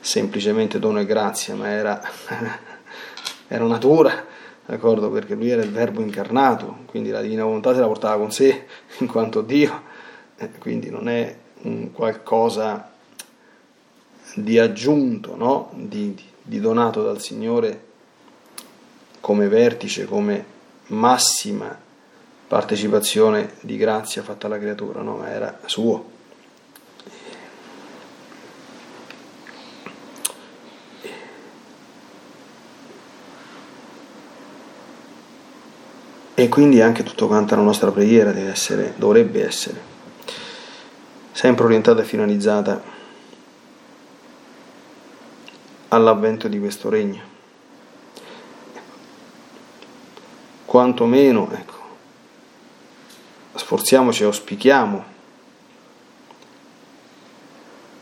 semplicemente 0.00 0.78
dono 0.78 1.00
e 1.00 1.06
grazia, 1.06 1.54
ma 1.54 1.68
era, 1.68 1.98
era 3.48 3.64
natura, 3.64 4.28
d'accordo? 4.66 5.10
Perché 5.10 5.34
lui 5.34 5.50
era 5.50 5.62
il 5.62 5.70
verbo 5.70 6.00
incarnato, 6.00 6.78
quindi 6.86 7.10
la 7.10 7.20
divina 7.20 7.44
volontà 7.44 7.74
se 7.74 7.80
la 7.80 7.86
portava 7.86 8.16
con 8.18 8.32
sé 8.32 8.66
in 8.98 9.06
quanto 9.06 9.42
Dio, 9.42 9.82
eh, 10.36 10.50
quindi 10.58 10.90
non 10.90 11.08
è 11.08 11.36
un 11.62 11.92
qualcosa 11.92 12.90
di 14.34 14.58
aggiunto, 14.58 15.36
no? 15.36 15.70
di, 15.74 16.16
di 16.42 16.60
donato 16.60 17.02
dal 17.02 17.20
Signore 17.20 17.88
come 19.20 19.48
vertice, 19.48 20.06
come 20.06 20.44
massima 20.86 21.76
partecipazione 22.46 23.54
di 23.60 23.76
grazia 23.76 24.22
fatta 24.22 24.46
alla 24.46 24.58
creatura, 24.58 25.02
no? 25.02 25.24
era 25.24 25.60
suo. 25.66 26.09
E 36.40 36.48
quindi 36.48 36.80
anche 36.80 37.02
tutto 37.02 37.26
quanto 37.26 37.54
la 37.54 37.60
nostra 37.60 37.90
preghiera 37.90 38.32
deve 38.32 38.48
essere, 38.48 38.94
dovrebbe 38.96 39.46
essere, 39.46 39.78
sempre 41.32 41.66
orientata 41.66 42.00
e 42.00 42.04
finalizzata 42.06 42.82
all'avvento 45.88 46.48
di 46.48 46.58
questo 46.58 46.88
regno. 46.88 47.20
Quantomeno, 50.64 51.50
ecco, 51.52 51.78
sforziamoci 53.56 54.22
e 54.22 54.24
auspichiamo 54.24 55.04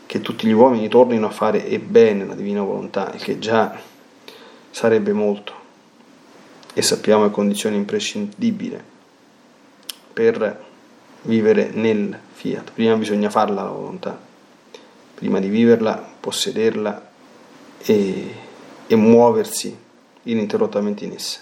che 0.05 0.21
tutti 0.21 0.47
gli 0.47 0.53
uomini 0.53 0.87
tornino 0.87 1.27
a 1.27 1.31
fare 1.31 1.65
e 1.65 1.77
bene 1.77 2.25
la 2.25 2.35
divina 2.35 2.61
volontà, 2.61 3.11
il 3.13 3.21
che 3.21 3.37
già 3.37 3.77
sarebbe 4.71 5.11
molto 5.11 5.58
e 6.73 6.81
sappiamo 6.81 7.25
è 7.25 7.31
condizione 7.31 7.75
imprescindibile 7.75 8.83
per 10.13 10.65
vivere 11.23 11.69
nel 11.73 12.17
fiat. 12.33 12.71
Prima 12.71 12.95
bisogna 12.95 13.29
farla 13.29 13.63
la 13.63 13.69
volontà, 13.69 14.19
prima 15.15 15.39
di 15.39 15.47
viverla, 15.47 15.95
possederla 16.19 17.09
e, 17.79 18.35
e 18.87 18.95
muoversi 18.95 19.77
ininterrottamente 20.23 21.05
in 21.05 21.13
essa. 21.13 21.39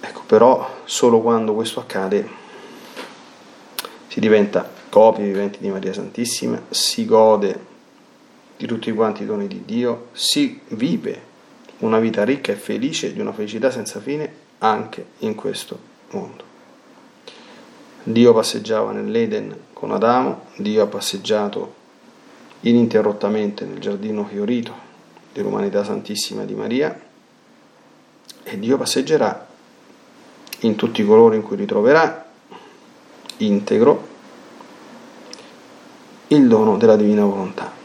Ecco, 0.00 0.22
però 0.26 0.80
solo 0.84 1.20
quando 1.20 1.54
questo 1.54 1.80
accade 1.80 2.28
si 4.08 4.20
diventa 4.20 4.68
copie 4.88 5.24
viventi 5.24 5.58
di 5.60 5.68
Maria 5.68 5.92
Santissima, 5.92 6.62
si 6.70 7.04
gode 7.04 7.66
di 8.56 8.66
tutti 8.66 8.90
quanti 8.92 9.22
i 9.22 9.26
doni 9.26 9.46
di 9.46 9.64
Dio, 9.64 10.08
si 10.12 10.60
vive 10.68 11.27
una 11.78 11.98
vita 11.98 12.24
ricca 12.24 12.52
e 12.52 12.56
felice, 12.56 13.12
di 13.12 13.20
una 13.20 13.32
felicità 13.32 13.70
senza 13.70 14.00
fine 14.00 14.46
anche 14.58 15.06
in 15.18 15.34
questo 15.34 15.78
mondo. 16.10 16.44
Dio 18.02 18.32
passeggiava 18.32 18.92
nell'Eden 18.92 19.56
con 19.72 19.92
Adamo, 19.92 20.46
Dio 20.56 20.82
ha 20.82 20.86
passeggiato 20.86 21.74
ininterrottamente 22.60 23.64
nel 23.64 23.78
giardino 23.78 24.24
fiorito 24.24 24.86
dell'umanità 25.32 25.84
santissima 25.84 26.44
di 26.44 26.54
Maria 26.54 27.00
e 28.42 28.58
Dio 28.58 28.76
passeggerà 28.76 29.46
in 30.60 30.74
tutti 30.74 31.04
coloro 31.04 31.34
in 31.34 31.42
cui 31.42 31.56
ritroverà 31.56 32.26
integro 33.38 34.06
il 36.28 36.48
dono 36.48 36.76
della 36.76 36.96
divina 36.96 37.24
volontà. 37.24 37.77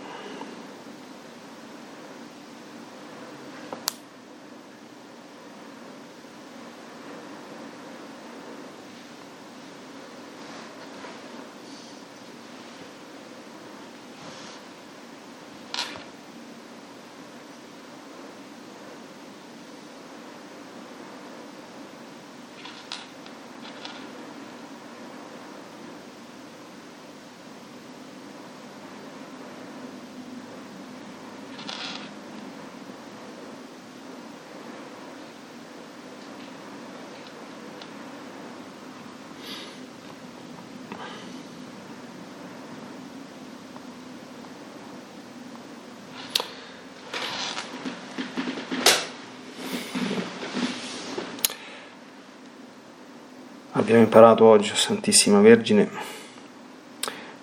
Abbiamo 53.84 54.04
imparato 54.04 54.46
oggi, 54.46 54.72
Santissima 54.74 55.42
Vergine, 55.42 55.90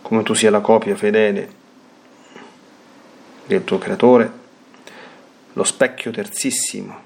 come 0.00 0.22
tu 0.22 0.32
sia 0.32 0.50
la 0.50 0.60
copia 0.60 0.96
fedele 0.96 1.52
del 3.44 3.62
tuo 3.62 3.76
Creatore, 3.76 4.32
lo 5.52 5.64
specchio 5.64 6.10
terzissimo 6.10 6.98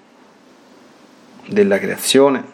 della 1.46 1.80
creazione. 1.80 2.44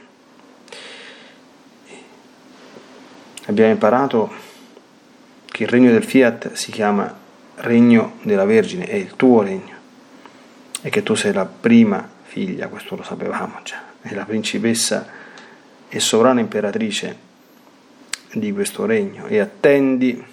Abbiamo 3.44 3.72
imparato 3.72 4.32
che 5.44 5.64
il 5.64 5.68
regno 5.68 5.90
del 5.90 6.02
Fiat 6.02 6.54
si 6.54 6.72
chiama 6.72 7.14
regno 7.56 8.14
della 8.22 8.46
Vergine, 8.46 8.86
è 8.86 8.94
il 8.94 9.16
tuo 9.16 9.42
regno, 9.42 9.76
e 10.80 10.88
che 10.88 11.02
tu 11.02 11.14
sei 11.14 11.34
la 11.34 11.44
prima 11.44 12.08
figlia, 12.22 12.68
questo 12.68 12.96
lo 12.96 13.02
sapevamo 13.02 13.58
già, 13.64 13.82
è 14.00 14.14
la 14.14 14.24
principessa 14.24 15.19
e 15.92 15.98
sovrana 15.98 16.38
imperatrice 16.38 17.28
di 18.32 18.52
questo 18.52 18.86
regno 18.86 19.26
e 19.26 19.40
attendi 19.40 20.24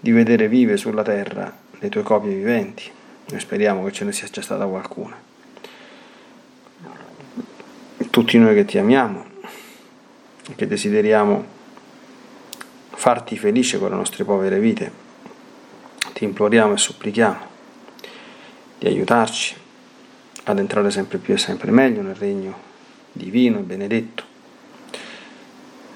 di 0.00 0.10
vedere 0.10 0.48
vive 0.48 0.78
sulla 0.78 1.02
terra 1.02 1.54
le 1.78 1.88
tue 1.90 2.02
copie 2.02 2.34
viventi. 2.34 2.90
Noi 3.28 3.40
speriamo 3.40 3.84
che 3.84 3.92
ce 3.92 4.04
ne 4.04 4.12
sia 4.12 4.26
già 4.28 4.40
stata 4.40 4.64
qualcuna. 4.66 5.16
Tutti 8.08 8.38
noi 8.38 8.54
che 8.54 8.64
ti 8.64 8.78
amiamo 8.78 9.26
e 10.48 10.54
che 10.54 10.66
desideriamo 10.66 11.44
farti 12.92 13.36
felice 13.36 13.78
con 13.78 13.90
le 13.90 13.96
nostre 13.96 14.24
povere 14.24 14.58
vite, 14.58 14.90
ti 16.14 16.24
imploriamo 16.24 16.72
e 16.72 16.78
supplichiamo 16.78 17.54
di 18.78 18.86
aiutarci 18.86 19.54
ad 20.44 20.58
entrare 20.58 20.90
sempre 20.90 21.18
più 21.18 21.34
e 21.34 21.38
sempre 21.38 21.70
meglio 21.70 22.00
nel 22.00 22.14
regno 22.14 22.74
divino 23.16 23.58
e 23.58 23.62
benedetto 23.62 24.24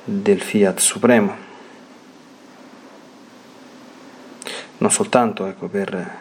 del 0.04 0.40
Fiat 0.40 0.78
Supremo, 0.78 1.36
non 4.78 4.90
soltanto 4.90 5.46
ecco, 5.46 5.68
per 5.68 6.18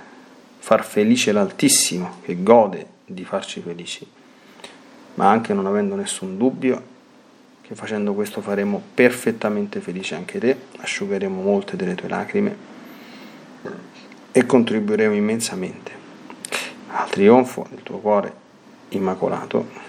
far 0.60 0.84
felice 0.84 1.32
l'Altissimo 1.32 2.18
che 2.22 2.44
gode 2.44 2.86
di 3.06 3.24
farci 3.24 3.62
felici, 3.62 4.06
ma 5.16 5.30
anche 5.30 5.54
non 5.54 5.66
avendo 5.66 5.96
nessun 5.96 6.38
dubbio 6.38 6.98
che 7.62 7.74
facendo 7.76 8.14
questo 8.14 8.42
faremo 8.42 8.82
perfettamente 8.94 9.80
felice 9.80 10.16
anche 10.16 10.40
te, 10.40 10.58
asciugheremo 10.78 11.42
molte 11.42 11.76
delle 11.76 11.96
tue 11.96 12.10
lacrime 12.10 12.56
e 14.32 14.46
contribuiremo 14.46 15.14
immensamente 15.14 15.92
al 16.92 17.10
trionfo 17.10 17.68
del 17.70 17.84
tuo 17.84 18.00
cuore 18.00 18.34
immacolato 18.90 19.89